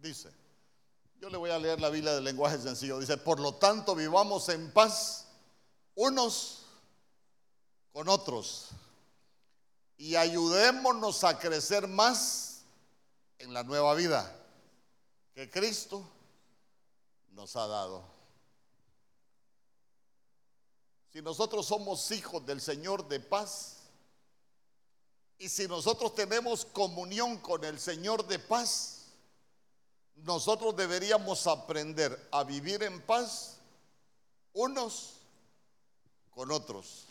[0.00, 0.39] Dice,
[1.20, 2.98] yo le voy a leer la Biblia del lenguaje sencillo.
[2.98, 5.26] Dice, por lo tanto vivamos en paz
[5.94, 6.62] unos
[7.92, 8.68] con otros
[9.98, 12.62] y ayudémonos a crecer más
[13.38, 14.34] en la nueva vida
[15.34, 16.02] que Cristo
[17.32, 18.02] nos ha dado.
[21.12, 23.76] Si nosotros somos hijos del Señor de paz,
[25.36, 28.99] y si nosotros tenemos comunión con el Señor de paz,
[30.16, 33.58] nosotros deberíamos aprender a vivir en paz
[34.52, 35.20] unos
[36.30, 37.06] con otros.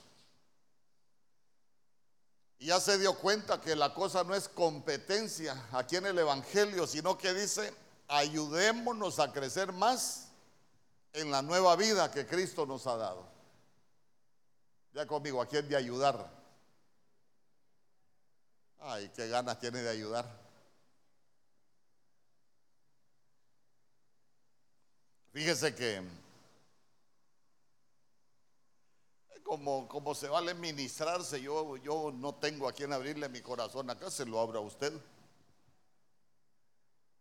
[2.60, 6.86] Y ya se dio cuenta que la cosa no es competencia aquí en el Evangelio,
[6.86, 7.74] sino que dice,
[8.08, 10.28] ayudémonos a crecer más
[11.14, 13.26] en la nueva vida que Cristo nos ha dado.
[14.94, 16.30] Ya conmigo, ¿a quién de ayudar?
[18.82, 20.49] Ay, qué ganas tiene de ayudar.
[25.32, 26.02] Fíjese que
[29.50, 34.12] como, como se vale ministrarse, yo, yo no tengo a quien abrirle mi corazón acá,
[34.12, 34.94] se lo abra a usted.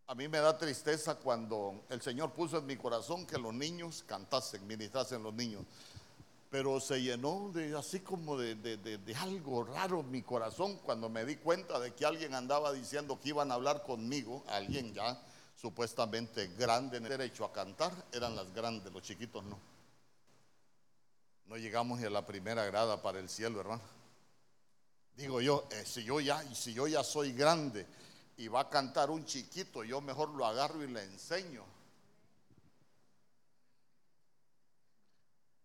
[0.05, 4.03] A mí me da tristeza cuando el Señor puso en mi corazón que los niños
[4.07, 5.63] cantasen, ministrasen los niños.
[6.51, 11.35] Pero se llenó de así como de, de algo raro mi corazón cuando me di
[11.35, 15.19] cuenta de que alguien andaba diciendo que iban a hablar conmigo, alguien ya,
[15.59, 19.59] supuestamente grande en el derecho a cantar, eran las grandes, los chiquitos no.
[21.47, 23.81] No llegamos ni a la primera grada para el cielo, hermano.
[25.17, 27.85] Digo yo, eh, si yo ya, si yo ya soy grande
[28.37, 31.65] y va a cantar un chiquito, yo mejor lo agarro y le enseño.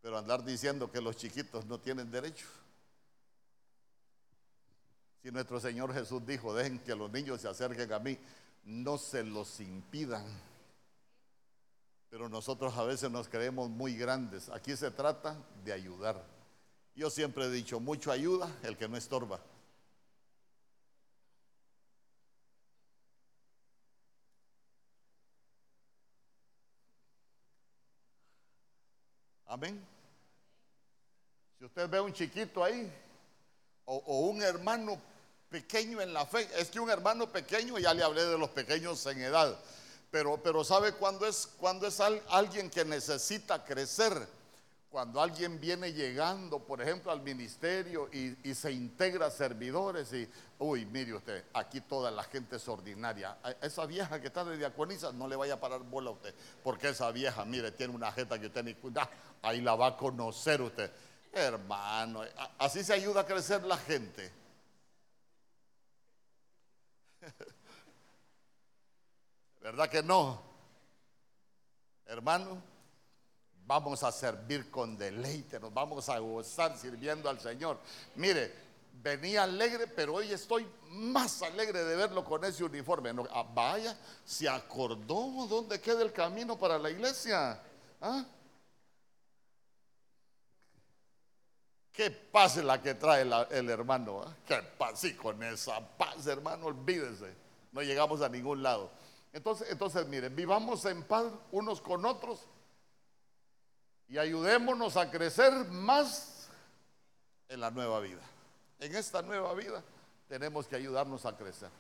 [0.02, 2.46] Pero andar diciendo que los chiquitos no tienen derecho.
[5.22, 8.18] Si nuestro Señor Jesús dijo, dejen que los niños se acerquen a mí,
[8.64, 10.24] no se los impidan.
[12.10, 14.48] Pero nosotros a veces nos creemos muy grandes.
[14.48, 16.24] Aquí se trata de ayudar.
[16.94, 19.40] Yo siempre he dicho, mucho ayuda el que no estorba.
[29.46, 29.84] Amén.
[31.58, 32.92] Si usted ve un chiquito ahí
[33.84, 35.00] o, o un hermano
[35.54, 36.48] pequeño en la fe.
[36.58, 39.56] Es que un hermano pequeño, ya le hablé de los pequeños en edad,
[40.10, 44.26] pero, pero ¿sabe cuándo es, cuando es alguien que necesita crecer?
[44.90, 50.28] cuando alguien viene llegando, por ejemplo, al ministerio y, se integra servidores y,
[50.60, 53.36] uy, mire usted, aquí toda la gente es ordinaria.
[53.60, 56.90] esa vieja que está de diaconisa no le vaya a parar bola a usted, porque
[56.90, 59.10] esa vieja, mire, tiene una jeta que usted ni cuida,
[59.42, 60.92] ahí la va a conocer usted.
[61.32, 62.22] Hermano,
[62.58, 64.43] así se ayuda a crecer la gente.
[69.62, 70.42] ¿Verdad que no?
[72.06, 72.74] Hermano
[73.66, 77.78] vamos a servir con deleite, nos vamos a gozar sirviendo al Señor.
[78.16, 78.52] Mire,
[79.02, 83.10] venía alegre, pero hoy estoy más alegre de verlo con ese uniforme.
[83.30, 87.60] Ah, vaya, se acordó dónde queda el camino para la iglesia.
[88.00, 88.24] ¿Ah?
[91.94, 94.24] Qué paz es la que trae el hermano.
[94.26, 94.34] ¿ah?
[94.44, 97.32] Qué paz, sí, con esa paz, hermano, olvídese.
[97.70, 98.90] No llegamos a ningún lado.
[99.32, 102.40] Entonces, entonces, miren, vivamos en paz unos con otros
[104.08, 106.48] y ayudémonos a crecer más
[107.48, 108.22] en la nueva vida.
[108.80, 109.80] En esta nueva vida
[110.28, 111.70] tenemos que ayudarnos a crecer.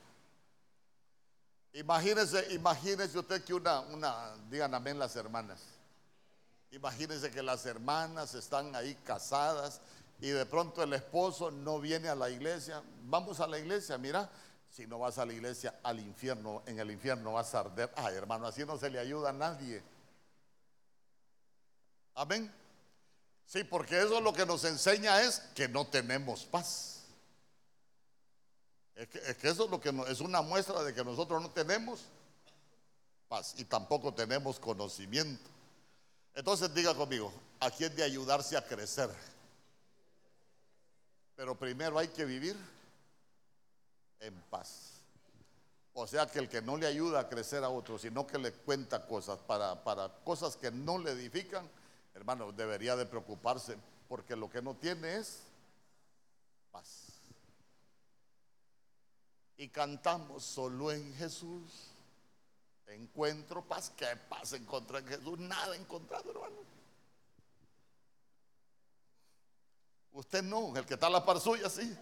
[1.72, 5.60] Imagínese, imagínese usted que una, una, digan amén las hermanas.
[6.70, 9.80] Imagínese que las hermanas están ahí casadas
[10.20, 12.82] y de pronto el esposo no viene a la iglesia.
[13.04, 14.30] Vamos a la iglesia, mira,
[14.70, 17.92] si no vas a la iglesia, al infierno, en el infierno vas a arder.
[17.96, 19.82] Ay, hermano, así no se le ayuda a nadie.
[22.14, 22.52] Amén.
[23.46, 27.02] Sí, porque eso lo que nos enseña es que no tenemos paz.
[28.94, 32.04] Es que, eso es lo que es una muestra de que nosotros no tenemos
[33.28, 35.50] paz y tampoco tenemos conocimiento.
[36.34, 39.10] Entonces diga conmigo, aquí es de ayudarse a crecer.
[41.36, 42.56] Pero primero hay que vivir
[44.20, 45.00] en paz.
[45.92, 48.52] O sea que el que no le ayuda a crecer a otro, sino que le
[48.52, 51.68] cuenta cosas para, para cosas que no le edifican,
[52.14, 53.76] hermano, debería de preocuparse
[54.08, 55.42] porque lo que no tiene es
[56.72, 57.06] paz.
[59.56, 61.90] Y cantamos solo en Jesús.
[62.88, 63.92] Encuentro paz.
[63.96, 65.38] ¿Qué paz encontré en Jesús?
[65.38, 66.73] Nada encontrado, hermano.
[70.14, 71.92] Usted no, el que está a la par suya, sí.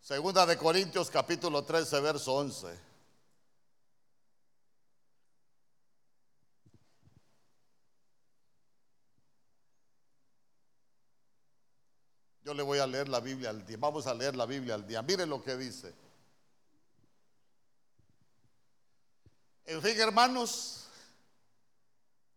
[0.00, 2.78] Segunda de Corintios capítulo 13, verso 11.
[12.42, 13.76] Yo le voy a leer la Biblia al día.
[13.78, 15.00] Vamos a leer la Biblia al día.
[15.02, 16.05] Mire lo que dice.
[19.66, 20.86] En fin, hermanos,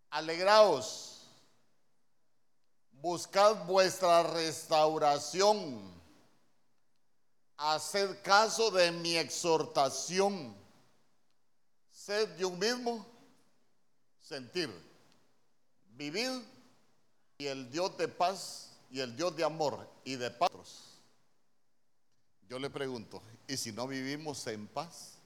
[0.10, 1.28] alegraos,
[2.92, 6.00] buscad vuestra restauración
[7.60, 10.56] haced caso de mi exhortación.
[11.92, 13.06] Sed de un mismo
[14.20, 14.70] sentir.
[15.92, 16.42] Vivid
[17.38, 20.50] y el Dios de paz y el Dios de amor y de paz.
[22.48, 25.19] Yo le pregunto, ¿y si no vivimos en paz?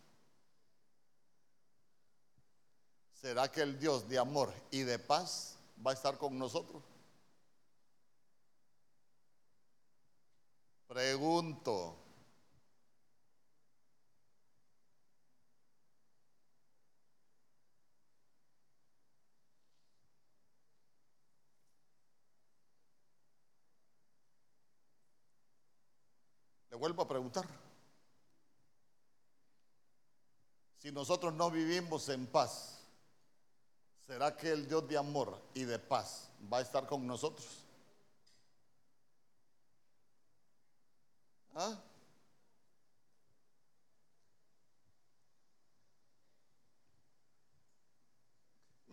[3.24, 6.84] ¿Será que el Dios de amor y de paz va a estar con nosotros?
[10.88, 11.96] Pregunto,
[26.78, 27.48] vuelvo a preguntar.
[30.80, 32.83] Si nosotros no vivimos en paz,
[34.08, 37.48] ¿será que el Dios de amor y de paz va a estar con nosotros?
[41.56, 41.78] ¿Ah?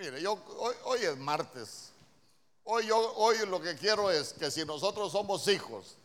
[0.01, 0.43] Mire, yo
[0.85, 1.93] hoy, es martes.
[2.65, 5.97] Hoy, hoy lo que quiero es que si nosotros somos hijos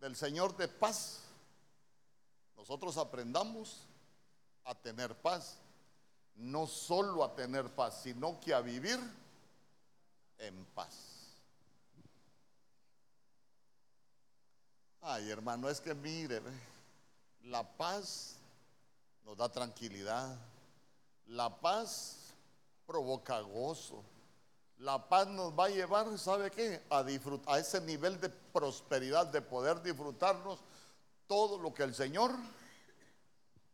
[0.00, 1.20] del Señor de paz,
[2.58, 3.86] nosotros aprendamos
[4.64, 5.56] a tener paz.
[6.36, 8.98] No solo a tener paz, sino que a vivir
[10.38, 11.14] en paz.
[15.00, 16.40] Ay, hermano, es que mire,
[17.42, 18.36] la paz
[19.24, 20.36] nos da tranquilidad.
[21.26, 22.32] La paz
[22.86, 24.02] provoca gozo.
[24.78, 26.82] La paz nos va a llevar, ¿sabe qué?
[26.90, 30.58] A disfrutar, a ese nivel de prosperidad, de poder disfrutarnos
[31.26, 32.32] todo lo que el Señor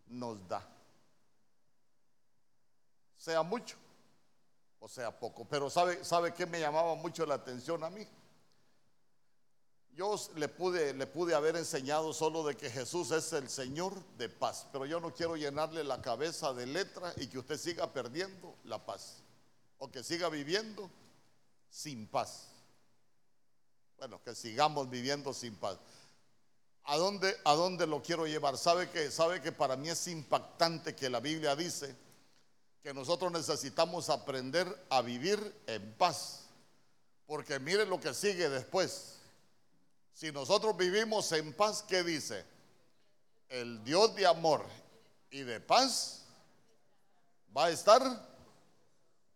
[0.08, 0.66] nos da.
[3.20, 3.76] Sea mucho
[4.78, 5.44] o sea poco.
[5.44, 8.06] Pero ¿sabe, ¿sabe qué me llamaba mucho la atención a mí?
[9.92, 14.30] Yo le pude, le pude haber enseñado solo de que Jesús es el Señor de
[14.30, 18.56] paz, pero yo no quiero llenarle la cabeza de letra y que usted siga perdiendo
[18.64, 19.22] la paz
[19.76, 20.90] o que siga viviendo
[21.68, 22.48] sin paz.
[23.98, 25.78] Bueno, que sigamos viviendo sin paz.
[26.84, 28.56] ¿A dónde, ¿A dónde lo quiero llevar?
[28.56, 31.94] ¿Sabe que, sabe que para mí es impactante que la Biblia dice
[32.82, 36.46] que nosotros necesitamos aprender a vivir en paz.
[37.26, 39.18] Porque mire lo que sigue después.
[40.14, 42.44] Si nosotros vivimos en paz, ¿qué dice?
[43.48, 44.64] El Dios de amor
[45.30, 46.24] y de paz
[47.56, 48.02] va a estar.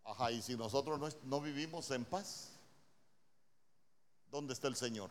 [0.03, 2.49] Ajá, y si nosotros no, no vivimos en paz,
[4.29, 5.09] ¿dónde está el Señor?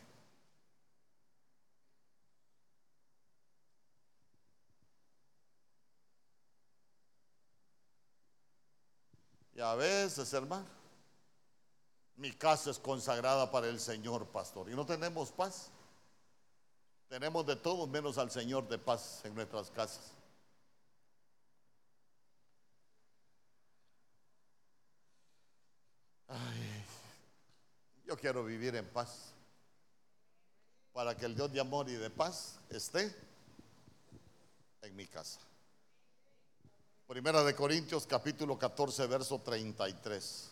[9.55, 10.67] Y a veces, hermano,
[12.17, 14.69] mi casa es consagrada para el Señor, pastor.
[14.69, 15.71] Y no tenemos paz.
[17.09, 20.11] Tenemos de todo menos al Señor de paz en nuestras casas.
[26.29, 26.85] Ay,
[28.07, 29.33] yo quiero vivir en paz.
[30.93, 33.15] Para que el Dios de amor y de paz esté
[34.83, 35.41] en mi casa.
[37.07, 40.51] Primera de Corintios capítulo 14, verso 33.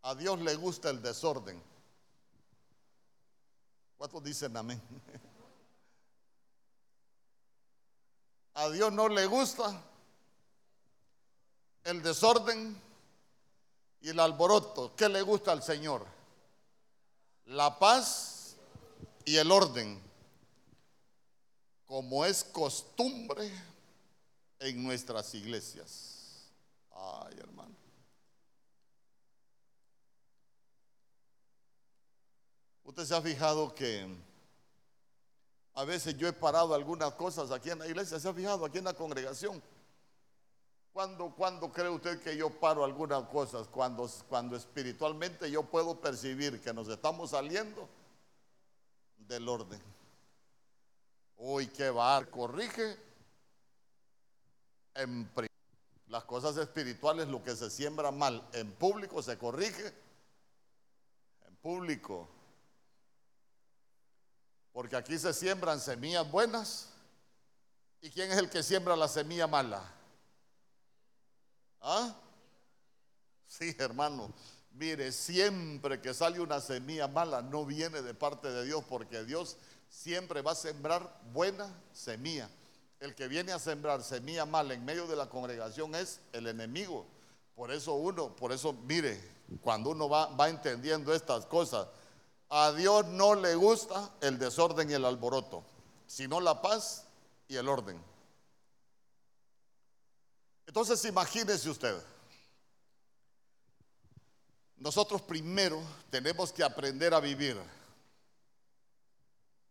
[0.00, 1.62] A Dios le gusta el desorden.
[3.98, 4.80] ¿Cuántos dicen amén?
[8.54, 9.82] A Dios no le gusta
[11.82, 12.80] el desorden
[14.00, 14.96] y el alboroto.
[14.96, 16.06] ¿Qué le gusta al Señor?
[17.46, 18.33] La paz
[19.24, 20.00] y el orden,
[21.86, 23.50] como es costumbre
[24.58, 26.50] en nuestras iglesias.
[26.90, 27.74] Ay, hermano.
[32.84, 34.06] Usted se ha fijado que
[35.74, 38.78] a veces yo he parado algunas cosas aquí en la iglesia, se ha fijado aquí
[38.78, 39.62] en la congregación.
[40.92, 43.66] ¿Cuándo, cuando cree usted que yo paro algunas cosas?
[43.66, 47.88] Cuando, cuando espiritualmente yo puedo percibir que nos estamos saliendo
[49.26, 49.80] del orden.
[51.36, 52.96] Uy, qué bar, corrige
[54.94, 55.28] en
[56.06, 59.92] las cosas espirituales, lo que se siembra mal en público se corrige
[61.46, 62.28] en público.
[64.72, 66.88] Porque aquí se siembran semillas buenas.
[68.00, 69.82] ¿Y quién es el que siembra la semilla mala?
[71.80, 72.14] ¿Ah?
[73.46, 74.32] Sí, hermano.
[74.74, 79.56] Mire, siempre que sale una semilla mala no viene de parte de Dios porque Dios
[79.88, 82.50] siempre va a sembrar buena semilla.
[82.98, 87.06] El que viene a sembrar semilla mala en medio de la congregación es el enemigo.
[87.54, 89.20] Por eso uno, por eso mire,
[89.60, 91.86] cuando uno va, va entendiendo estas cosas,
[92.48, 95.62] a Dios no le gusta el desorden y el alboroto,
[96.08, 97.06] sino la paz
[97.46, 98.02] y el orden.
[100.66, 101.94] Entonces imagínese usted,
[104.84, 105.80] nosotros primero
[106.10, 107.56] tenemos que aprender a vivir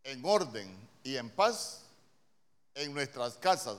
[0.03, 1.83] en orden y en paz
[2.73, 3.77] en nuestras casas.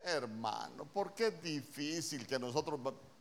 [0.00, 2.78] Hermano, ¿por qué es difícil que nosotros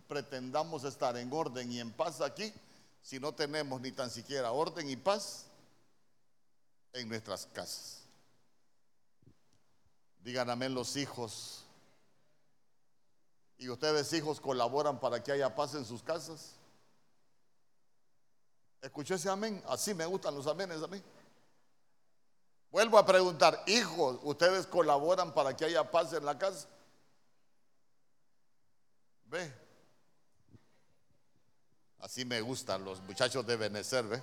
[0.08, 2.54] pretendamos estar en orden y en paz aquí
[3.02, 5.48] si no tenemos ni tan siquiera orden y paz
[6.94, 8.04] en nuestras casas.
[10.24, 11.64] Digan amén los hijos.
[13.58, 16.57] ¿Y ustedes hijos colaboran para que haya paz en sus casas?
[18.88, 19.62] ¿Escuchó ese amén?
[19.68, 21.04] Así me gustan los amenes a mí.
[22.72, 26.70] Vuelvo a preguntar, hijos, ¿ustedes colaboran para que haya paz en la casa?
[29.26, 29.54] Ve,
[32.00, 34.22] Así me gustan los muchachos de Benecer, ¿ve?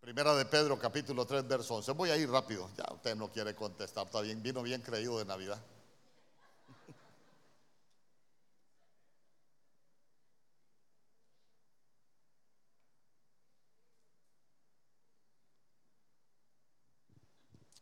[0.00, 1.92] Primera de Pedro, capítulo 3, verso 11.
[1.92, 2.68] Voy a ir rápido.
[2.76, 4.42] Ya usted no quiere contestar, está bien.
[4.42, 5.62] Vino bien creído de Navidad.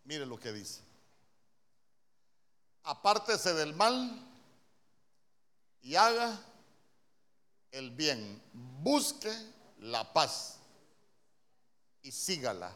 [0.07, 0.87] Mire lo que dice
[2.87, 4.11] apártese del mal
[5.83, 6.41] y haga
[7.73, 8.41] el bien.
[8.53, 9.33] Busque
[9.81, 10.59] la paz
[12.03, 12.73] y sígala.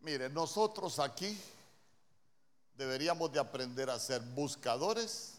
[0.00, 1.38] Mire, nosotros aquí
[2.74, 5.34] deberíamos de aprender a ser buscadores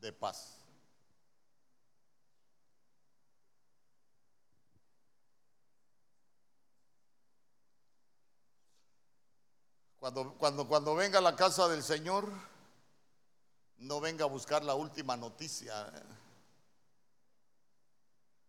[0.00, 0.57] de paz.
[9.98, 12.30] Cuando, cuando, cuando venga a la casa del Señor,
[13.78, 15.90] no venga a buscar la última noticia.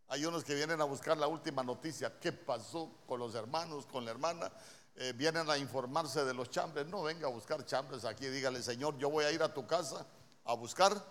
[0.09, 2.19] Hay unos que vienen a buscar la última noticia.
[2.19, 4.51] ¿Qué pasó con los hermanos, con la hermana?
[4.95, 6.87] Eh, vienen a informarse de los chambres.
[6.87, 8.27] No venga a buscar chambres aquí.
[8.27, 10.05] Dígale, Señor, yo voy a ir a tu casa
[10.45, 11.03] a buscar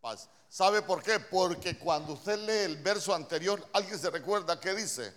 [0.00, 0.28] paz.
[0.48, 1.18] ¿Sabe por qué?
[1.18, 5.12] Porque cuando usted lee el verso anterior, alguien se recuerda que dice,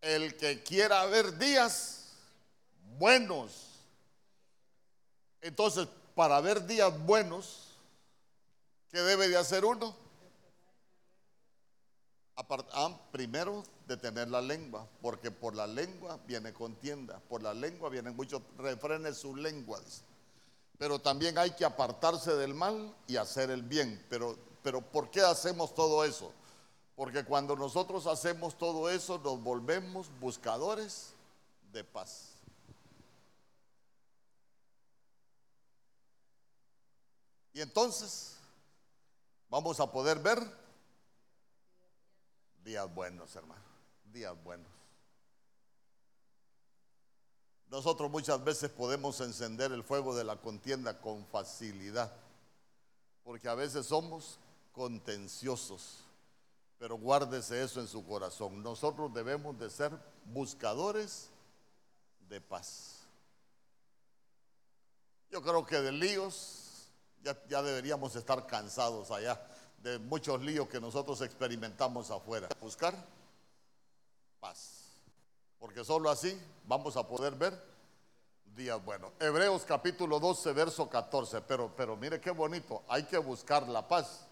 [0.00, 1.99] el que quiera ver días
[3.00, 3.80] buenos.
[5.40, 7.78] Entonces, para ver días buenos,
[8.92, 9.96] ¿qué debe de hacer uno?
[12.36, 18.14] Ah, primero, detener la lengua, porque por la lengua viene contienda, por la lengua vienen
[18.14, 20.02] muchos refrenes sus lenguas.
[20.78, 24.04] Pero también hay que apartarse del mal y hacer el bien.
[24.10, 26.32] Pero, pero ¿por qué hacemos todo eso?
[26.96, 31.14] Porque cuando nosotros hacemos todo eso nos volvemos buscadores
[31.72, 32.29] de paz.
[37.60, 38.38] Y entonces
[39.50, 40.40] vamos a poder ver
[42.64, 43.62] días buenos, hermano,
[44.10, 44.72] días buenos.
[47.68, 52.10] Nosotros muchas veces podemos encender el fuego de la contienda con facilidad,
[53.24, 54.38] porque a veces somos
[54.72, 55.98] contenciosos,
[56.78, 58.62] pero guárdese eso en su corazón.
[58.62, 59.92] Nosotros debemos de ser
[60.32, 61.28] buscadores
[62.26, 63.00] de paz.
[65.30, 66.69] Yo creo que de líos
[67.22, 69.40] ya, deberíamos estar cansados allá
[69.78, 72.48] de muchos líos que nosotros experimentamos afuera.
[72.60, 72.94] Buscar
[74.40, 74.96] paz.
[75.58, 77.60] Porque solo así vamos a poder ver
[78.56, 79.12] días buenos.
[79.20, 81.42] Hebreos capítulo 12, verso 14.
[81.42, 82.82] Pero, pero mire qué bonito.
[82.88, 84.26] Hay que buscar la paz.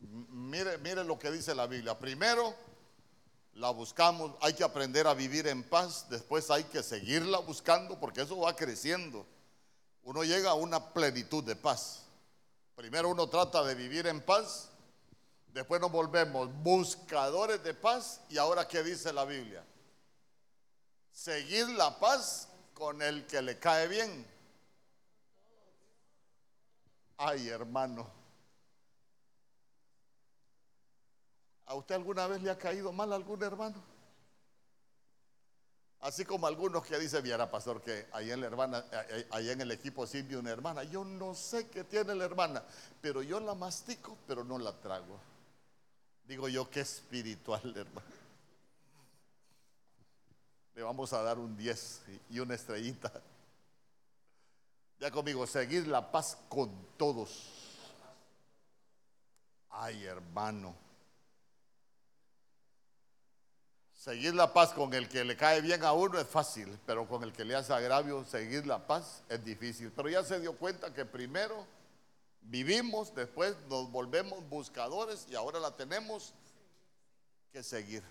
[0.00, 1.98] Mire, mire lo que dice la Biblia.
[1.98, 2.54] Primero
[3.56, 8.22] la buscamos, hay que aprender a vivir en paz, después hay que seguirla buscando porque
[8.22, 9.26] eso va creciendo
[10.06, 12.04] uno llega a una plenitud de paz.
[12.76, 14.68] Primero uno trata de vivir en paz,
[15.48, 19.64] después nos volvemos buscadores de paz y ahora ¿qué dice la Biblia?
[21.10, 24.24] Seguir la paz con el que le cae bien.
[27.16, 28.15] Ay, hermano.
[31.66, 33.82] ¿A usted alguna vez le ha caído mal a algún hermano?
[36.00, 38.44] Así como algunos que dicen, viera pastor, que ahí en
[39.30, 40.84] ahí en el equipo sí una hermana.
[40.84, 42.62] Yo no sé qué tiene la hermana,
[43.00, 45.18] pero yo la mastico, pero no la trago.
[46.24, 48.06] Digo yo, qué espiritual, hermano.
[50.74, 53.10] Le vamos a dar un 10 y una estrellita.
[55.00, 57.52] Ya conmigo, seguir la paz con todos.
[59.70, 60.85] Ay, hermano.
[64.06, 67.24] Seguir la paz con el que le cae bien a uno es fácil, pero con
[67.24, 69.90] el que le hace agravio, seguir la paz es difícil.
[69.90, 71.66] Pero ya se dio cuenta que primero
[72.42, 76.34] vivimos, después nos volvemos buscadores y ahora la tenemos
[77.52, 78.04] que seguir.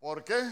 [0.00, 0.50] ¿Por qué?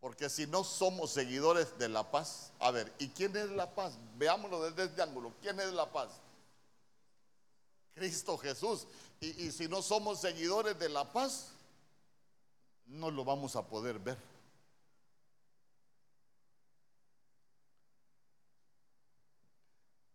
[0.00, 3.94] Porque si no somos seguidores de la paz, a ver, ¿y quién es la paz?
[4.18, 5.32] Veámoslo desde este ángulo.
[5.40, 6.10] ¿Quién es la paz?
[7.98, 8.86] Cristo Jesús.
[9.20, 11.48] Y, si no somos seguidores de la paz,
[12.86, 14.16] no lo vamos a poder ver.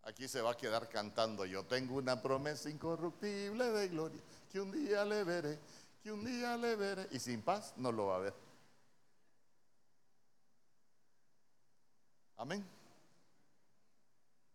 [0.04, 4.22] Aquí se va a quedar cantando, yo tengo una promesa incorruptible de gloria,
[4.52, 5.60] que un día le veré,
[6.04, 8.34] que un día le veré, y sin paz no lo va a ver.
[12.38, 12.66] Amén.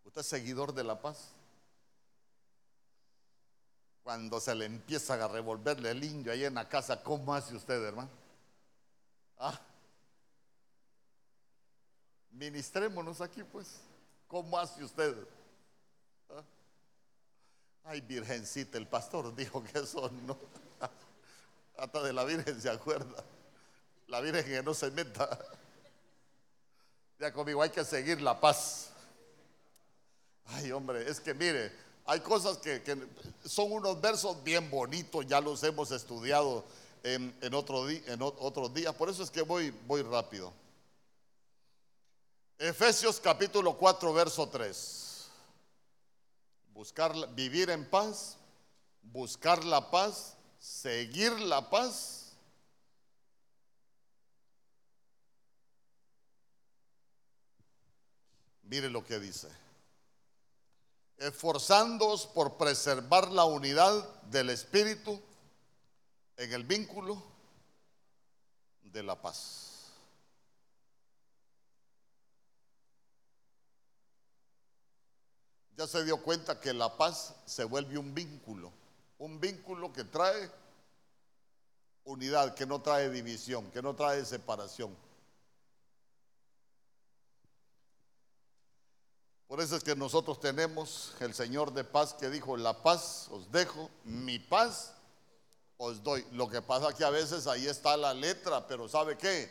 [0.05, 1.33] ¿Usted es seguidor de la paz?
[4.09, 7.85] Cuando se le empieza a revolverle el indio ahí en la casa, ¿cómo hace usted,
[7.85, 8.09] hermano?
[9.37, 9.61] Ah.
[12.31, 13.67] Ministrémonos aquí, pues.
[14.27, 15.15] ¿Cómo hace usted?
[16.31, 16.43] ¿Ah?
[17.85, 20.39] Ay, virgencita, el pastor dijo que eso no.
[21.77, 23.23] Hasta de la Virgen se acuerda.
[24.07, 25.39] La Virgen que no se meta.
[27.19, 28.89] Ya conmigo hay que seguir la paz.
[30.47, 32.83] Ay, hombre, es que mire, hay cosas que,
[33.45, 36.65] son unos versos bien bonitos, ya los hemos estudiado
[37.03, 40.51] en, otro en otros días, por eso es que voy, voy rápido.
[42.57, 45.29] Efesios capítulo 4, verso 3.
[46.73, 48.39] Buscar, vivir en paz,
[49.03, 52.33] buscar la paz, seguir la paz.
[58.63, 59.68] Mire lo que dice.
[61.19, 65.21] Esforzándoos por preservar la unidad del Espíritu
[66.37, 67.23] en el vínculo
[68.83, 69.65] de la paz.
[75.77, 78.73] Ya se dio cuenta que la paz se vuelve un vínculo,
[79.19, 80.51] un vínculo que trae
[82.05, 84.97] unidad, que no trae división, que no trae separación.
[89.49, 93.51] Por eso es que nosotros tenemos el Señor de paz que dijo, la paz os
[93.51, 94.93] dejo, mi paz
[95.79, 96.25] os doy.
[96.33, 99.51] Lo que pasa que a veces ahí está la letra, pero ¿sabe qué?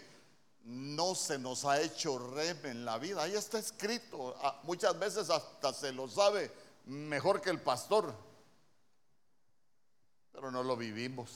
[0.64, 3.24] No se nos ha hecho rem en la vida.
[3.24, 4.36] Ahí está escrito.
[4.44, 6.52] Ah, muchas veces hasta se lo sabe
[6.86, 8.14] mejor que el pastor.
[10.32, 11.32] Pero no lo vivimos.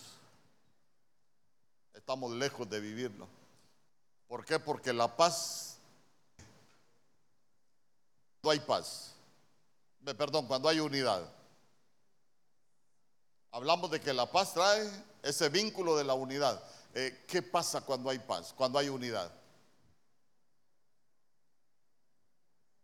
[1.96, 3.28] Estamos lejos de vivirlo.
[4.28, 4.60] ¿Por qué?
[4.60, 5.71] Porque la paz
[8.42, 9.14] cuando hay paz.
[10.18, 11.22] Perdón, cuando hay unidad.
[13.52, 14.90] Hablamos de que la paz trae
[15.22, 16.62] ese vínculo de la unidad.
[16.94, 19.32] Eh, ¿Qué pasa cuando hay paz, cuando hay unidad?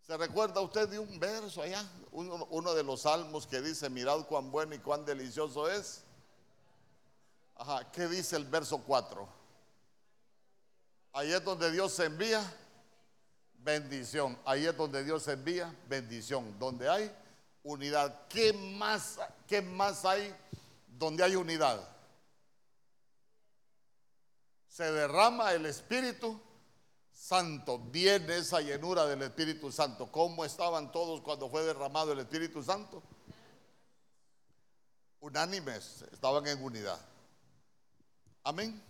[0.06, 1.84] ¿Se recuerda usted de un verso allá?
[2.12, 6.04] Uno, uno, de los salmos que dice, mirad cuán bueno y cuán delicioso es.
[7.56, 9.28] Ajá, ¿qué dice el verso 4?
[11.14, 12.42] Ahí es donde Dios se envía
[13.68, 14.40] bendición.
[14.46, 16.58] Ahí es donde Dios envía bendición.
[16.58, 17.14] Donde hay
[17.64, 18.28] unidad.
[18.30, 20.34] ¿Qué más, qué más hay
[20.88, 21.86] donde hay unidad?
[24.70, 26.40] Se derrama el Espíritu
[27.12, 27.78] Santo.
[27.78, 30.10] Viene esa llenura del Espíritu Santo.
[30.10, 33.04] ¿Cómo estaban todos cuando fue derramado el Espíritu Santo?
[35.20, 37.00] Unánimes, estaban en unidad.
[38.46, 38.82] Amén.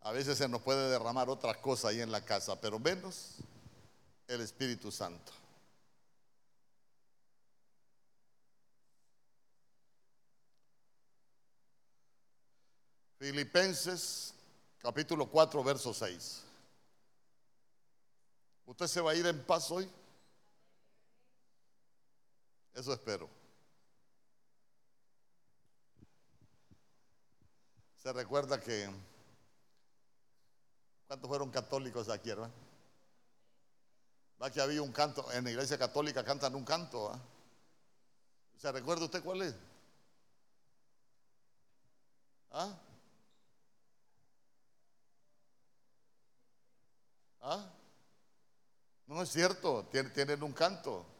[0.00, 3.42] A veces se nos puede derramar otra cosa ahí en la casa, pero menos
[4.28, 5.32] el Espíritu Santo.
[13.18, 14.34] Filipenses
[14.78, 16.42] capítulo 4, verso 6.
[18.66, 19.88] ¿Usted se va a ir en paz hoy?
[22.74, 23.28] Eso espero.
[28.02, 28.90] Se recuerda que...
[31.06, 32.63] ¿Cuántos fueron católicos aquí, hermano?
[34.40, 37.10] Va que había un canto, en la iglesia católica cantan un canto.
[37.10, 37.18] ¿ah?
[38.58, 39.54] ¿Se recuerda usted cuál es?
[42.50, 42.74] ¿Ah?
[47.42, 47.70] ¿Ah?
[49.06, 51.06] No es cierto, tienen, un canto.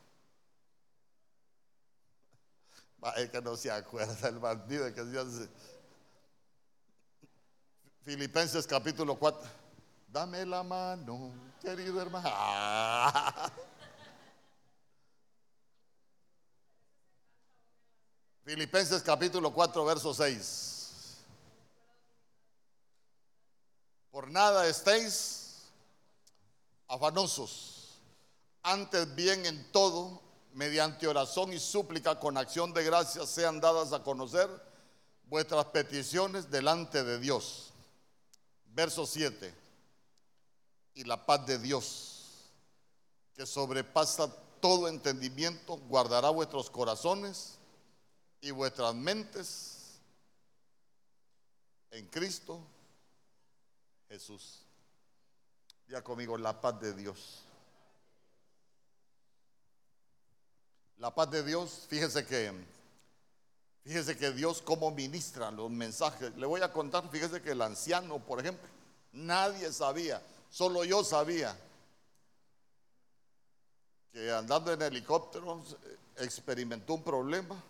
[3.16, 5.48] Es que no se acuerda el bandido que se
[8.02, 9.46] Filipenses capítulo 4.
[10.08, 12.28] Dame la mano querido hermano.
[18.44, 21.16] Filipenses capítulo 4, verso 6.
[24.10, 25.62] Por nada estéis
[26.86, 27.98] afanosos,
[28.62, 30.20] antes bien en todo,
[30.52, 34.50] mediante oración y súplica con acción de gracias sean dadas a conocer
[35.24, 37.72] vuestras peticiones delante de Dios.
[38.66, 39.63] Verso 7
[40.95, 42.51] y la paz de Dios,
[43.34, 47.59] que sobrepasa todo entendimiento, guardará vuestros corazones
[48.40, 50.01] y vuestras mentes
[51.90, 52.61] en Cristo
[54.09, 54.61] Jesús.
[55.88, 57.40] Ya conmigo, la paz de Dios.
[60.99, 62.53] La paz de Dios, fíjese que,
[63.82, 66.34] fíjese que Dios como ministra los mensajes.
[66.36, 68.68] Le voy a contar, fíjese que el anciano, por ejemplo,
[69.12, 70.22] nadie sabía
[70.55, 71.59] Solo yo sabía
[74.12, 75.64] que andando en helicóptero
[76.16, 77.61] experimentó un problema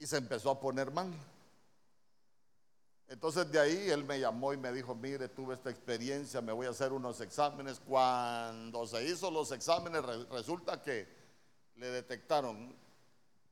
[0.00, 1.14] y se empezó a poner mal.
[3.06, 6.66] Entonces de ahí él me llamó y me dijo, mire, tuve esta experiencia, me voy
[6.66, 7.78] a hacer unos exámenes.
[7.78, 11.06] Cuando se hizo los exámenes resulta que
[11.76, 12.74] le detectaron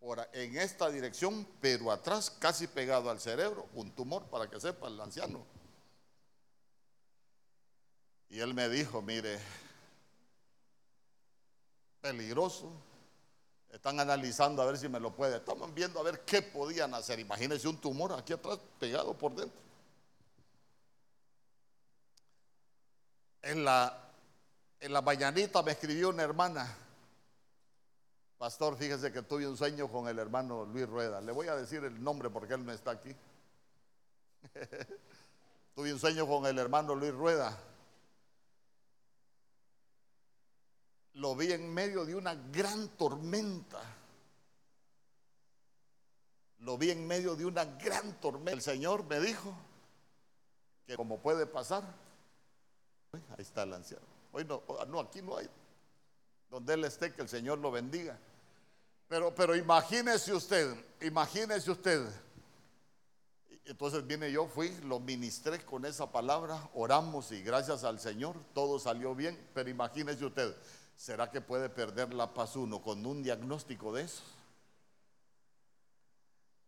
[0.00, 4.88] por, en esta dirección, pero atrás, casi pegado al cerebro, un tumor, para que sepa
[4.88, 5.54] el anciano.
[8.28, 9.38] Y él me dijo, mire,
[12.00, 12.72] peligroso.
[13.70, 15.36] Están analizando a ver si me lo puede.
[15.36, 17.18] Estaban viendo a ver qué podían hacer.
[17.20, 19.60] Imagínense un tumor aquí atrás pegado por dentro.
[23.42, 24.10] En la,
[24.80, 26.74] en la mañanita me escribió una hermana.
[28.38, 31.20] Pastor, fíjese que tuve un sueño con el hermano Luis Rueda.
[31.20, 33.14] Le voy a decir el nombre porque él no está aquí.
[35.74, 37.58] tuve un sueño con el hermano Luis Rueda.
[41.16, 43.80] Lo vi en medio de una gran tormenta.
[46.58, 48.52] Lo vi en medio de una gran tormenta.
[48.52, 49.54] El Señor me dijo
[50.86, 51.84] que como puede pasar,
[53.12, 54.04] ahí está el anciano.
[54.32, 55.48] Hoy no, ah, no, aquí no hay.
[56.50, 58.18] Donde Él esté, que el Señor lo bendiga.
[59.08, 62.06] Pero, pero imagínese usted, imagínese usted.
[63.64, 68.78] Entonces viene yo, fui, lo ministré con esa palabra, oramos y gracias al Señor todo
[68.78, 69.36] salió bien.
[69.54, 70.54] Pero imagínese usted,
[70.96, 74.22] ¿será que puede perder la paz uno con un diagnóstico de eso?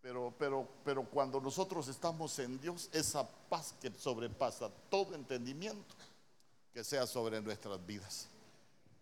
[0.01, 5.95] Pero, pero, pero cuando nosotros estamos en Dios, esa paz que sobrepasa todo entendimiento,
[6.73, 8.29] que sea sobre nuestras vidas.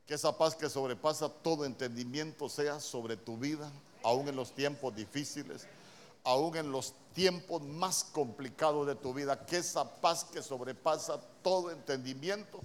[0.06, 3.70] Que esa paz que sobrepasa todo entendimiento sea sobre tu vida,
[4.02, 5.66] aún en los tiempos difíciles,
[6.24, 9.44] aún en los tiempos más complicados de tu vida.
[9.44, 12.60] Que esa paz que sobrepasa todo entendimiento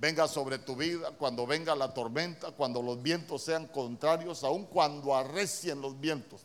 [0.00, 5.14] venga sobre tu vida cuando venga la tormenta, cuando los vientos sean contrarios, aún cuando
[5.14, 6.40] arrecien los vientos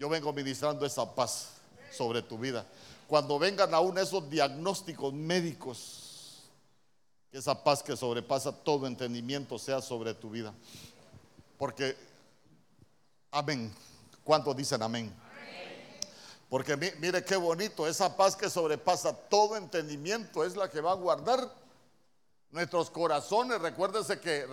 [0.00, 1.50] yo vengo ministrando esa paz
[1.92, 2.66] sobre tu vida.
[3.06, 6.48] Cuando vengan aún esos diagnósticos médicos,
[7.30, 10.54] esa paz que sobrepasa todo entendimiento sea sobre tu vida.
[11.58, 11.94] Porque,
[13.30, 13.70] amén.
[14.24, 15.14] ¿Cuántos dicen amén?
[16.48, 20.94] Porque mire qué bonito, esa paz que sobrepasa todo entendimiento es la que va a
[20.94, 21.59] guardar
[22.50, 23.60] nuestros corazones.
[23.60, 24.46] Recuérdese que,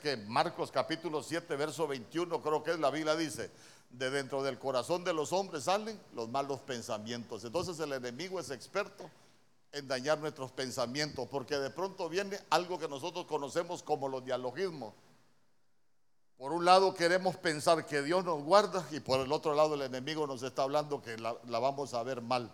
[0.00, 3.50] que Marcos capítulo 7, verso 21, creo que es la Biblia dice,
[3.90, 7.44] de dentro del corazón de los hombres salen los malos pensamientos.
[7.44, 9.10] Entonces el enemigo es experto
[9.72, 14.94] en dañar nuestros pensamientos, porque de pronto viene algo que nosotros conocemos como los dialogismos.
[16.36, 19.82] Por un lado queremos pensar que Dios nos guarda y por el otro lado el
[19.82, 22.52] enemigo nos está hablando que la vamos a ver mal.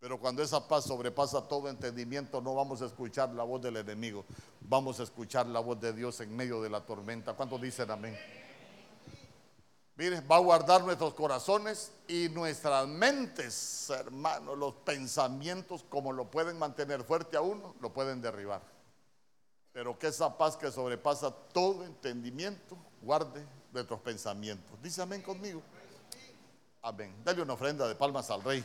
[0.00, 4.24] Pero cuando esa paz sobrepasa todo entendimiento, no vamos a escuchar la voz del enemigo,
[4.62, 7.34] vamos a escuchar la voz de Dios en medio de la tormenta.
[7.34, 8.18] ¿Cuántos dicen amén?
[9.96, 16.58] Mire, va a guardar nuestros corazones y nuestras mentes, hermanos, los pensamientos, como lo pueden
[16.58, 18.62] mantener fuerte a uno, lo pueden derribar.
[19.74, 24.80] Pero que esa paz que sobrepasa todo entendimiento, guarde nuestros pensamientos.
[24.82, 25.60] Dice amén conmigo.
[26.80, 27.14] Amén.
[27.22, 28.64] Dale una ofrenda de palmas al rey.